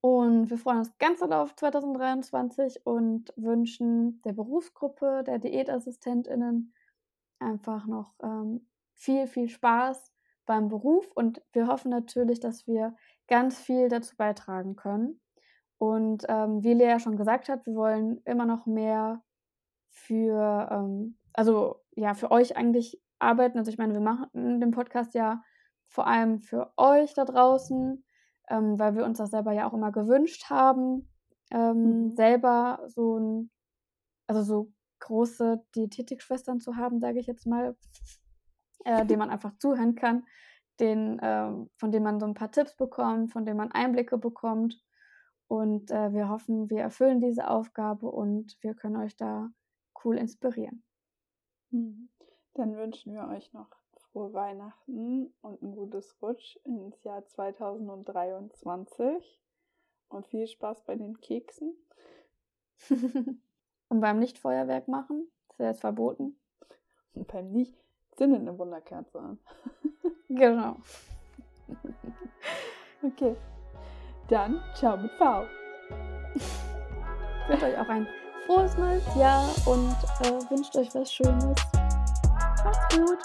Und 0.00 0.48
wir 0.48 0.56
freuen 0.56 0.78
uns 0.78 0.96
ganz 0.96 1.20
doll 1.20 1.32
auf 1.34 1.54
2023 1.54 2.86
und 2.86 3.32
wünschen 3.36 4.22
der 4.22 4.32
Berufsgruppe 4.32 5.22
der 5.24 5.38
DiätassistentInnen 5.38 6.72
einfach 7.38 7.86
noch 7.86 8.14
ähm, 8.22 8.66
viel, 8.94 9.26
viel 9.26 9.48
Spaß 9.48 10.10
beim 10.46 10.68
Beruf. 10.68 11.10
Und 11.14 11.42
wir 11.52 11.66
hoffen 11.66 11.90
natürlich, 11.90 12.40
dass 12.40 12.66
wir 12.66 12.94
ganz 13.32 13.58
viel 13.58 13.88
dazu 13.88 14.14
beitragen 14.14 14.76
können. 14.76 15.18
Und 15.78 16.26
ähm, 16.28 16.62
wie 16.62 16.74
Lea 16.74 16.98
schon 16.98 17.16
gesagt 17.16 17.48
hat, 17.48 17.64
wir 17.64 17.74
wollen 17.74 18.20
immer 18.26 18.44
noch 18.44 18.66
mehr 18.66 19.22
für, 19.88 20.68
ähm, 20.70 21.16
also 21.32 21.76
ja, 21.96 22.12
für 22.12 22.30
euch 22.30 22.58
eigentlich 22.58 23.00
arbeiten. 23.18 23.56
Also 23.56 23.70
ich 23.70 23.78
meine, 23.78 23.94
wir 23.94 24.02
machen 24.02 24.60
den 24.60 24.70
Podcast 24.70 25.14
ja 25.14 25.42
vor 25.88 26.06
allem 26.06 26.40
für 26.40 26.74
euch 26.76 27.14
da 27.14 27.24
draußen, 27.24 28.04
ähm, 28.50 28.78
weil 28.78 28.96
wir 28.96 29.04
uns 29.06 29.16
das 29.16 29.30
selber 29.30 29.52
ja 29.52 29.66
auch 29.66 29.72
immer 29.72 29.92
gewünscht 29.92 30.50
haben, 30.50 31.08
ähm, 31.50 32.08
mhm. 32.08 32.14
selber 32.14 32.84
so 32.86 33.16
ein, 33.18 33.50
also 34.26 34.42
so 34.42 34.72
große 35.00 35.64
Diätetikschwestern 35.74 36.60
zu 36.60 36.76
haben, 36.76 37.00
sage 37.00 37.18
ich 37.18 37.26
jetzt 37.26 37.46
mal, 37.46 37.78
äh, 38.84 39.06
dem 39.06 39.20
man 39.20 39.30
einfach 39.30 39.56
zuhören 39.56 39.94
kann 39.94 40.24
den, 40.82 41.18
äh, 41.20 41.50
von 41.76 41.92
dem 41.92 42.02
man 42.02 42.20
so 42.20 42.26
ein 42.26 42.34
paar 42.34 42.50
Tipps 42.50 42.76
bekommt, 42.76 43.32
von 43.32 43.46
dem 43.46 43.56
man 43.56 43.72
Einblicke 43.72 44.18
bekommt. 44.18 44.84
Und 45.46 45.90
äh, 45.90 46.12
wir 46.12 46.28
hoffen, 46.28 46.68
wir 46.68 46.82
erfüllen 46.82 47.20
diese 47.20 47.48
Aufgabe 47.48 48.10
und 48.10 48.58
wir 48.62 48.74
können 48.74 48.96
euch 48.96 49.16
da 49.16 49.50
cool 50.04 50.18
inspirieren. 50.18 50.82
Mhm. 51.70 52.10
Dann 52.54 52.76
wünschen 52.76 53.14
wir 53.14 53.28
euch 53.28 53.52
noch 53.52 53.68
frohe 54.10 54.32
Weihnachten 54.32 55.32
und 55.40 55.62
ein 55.62 55.74
gutes 55.74 56.20
Rutsch 56.20 56.56
ins 56.64 57.02
Jahr 57.04 57.24
2023 57.24 59.40
und 60.08 60.26
viel 60.26 60.46
Spaß 60.46 60.84
bei 60.84 60.96
den 60.96 61.20
Keksen. 61.20 61.74
und 63.88 64.00
beim 64.00 64.18
Nichtfeuerwerk 64.18 64.88
machen, 64.88 65.30
ist 65.50 65.60
ja 65.60 65.68
jetzt 65.68 65.80
verboten. 65.80 66.36
Und 67.14 67.28
beim 67.28 67.52
Nicht 67.52 67.74
zündet 68.16 68.40
eine 68.40 68.58
Wunderkerze 68.58 69.20
an. 69.20 69.38
Genau. 70.34 70.76
Okay. 73.04 73.34
Dann 74.28 74.62
ciao 74.74 74.96
mit 74.96 75.10
V. 75.18 75.44
Ich 77.44 77.48
wünsche 77.48 77.66
euch 77.66 77.78
auch 77.78 77.88
ein 77.88 78.06
frohes 78.46 78.78
neues 78.78 79.02
Jahr 79.16 79.48
und 79.66 79.96
äh, 80.20 80.50
wünscht 80.50 80.76
euch 80.76 80.94
was 80.94 81.12
Schönes. 81.12 81.56
Macht's 82.64 82.96
gut. 82.96 83.18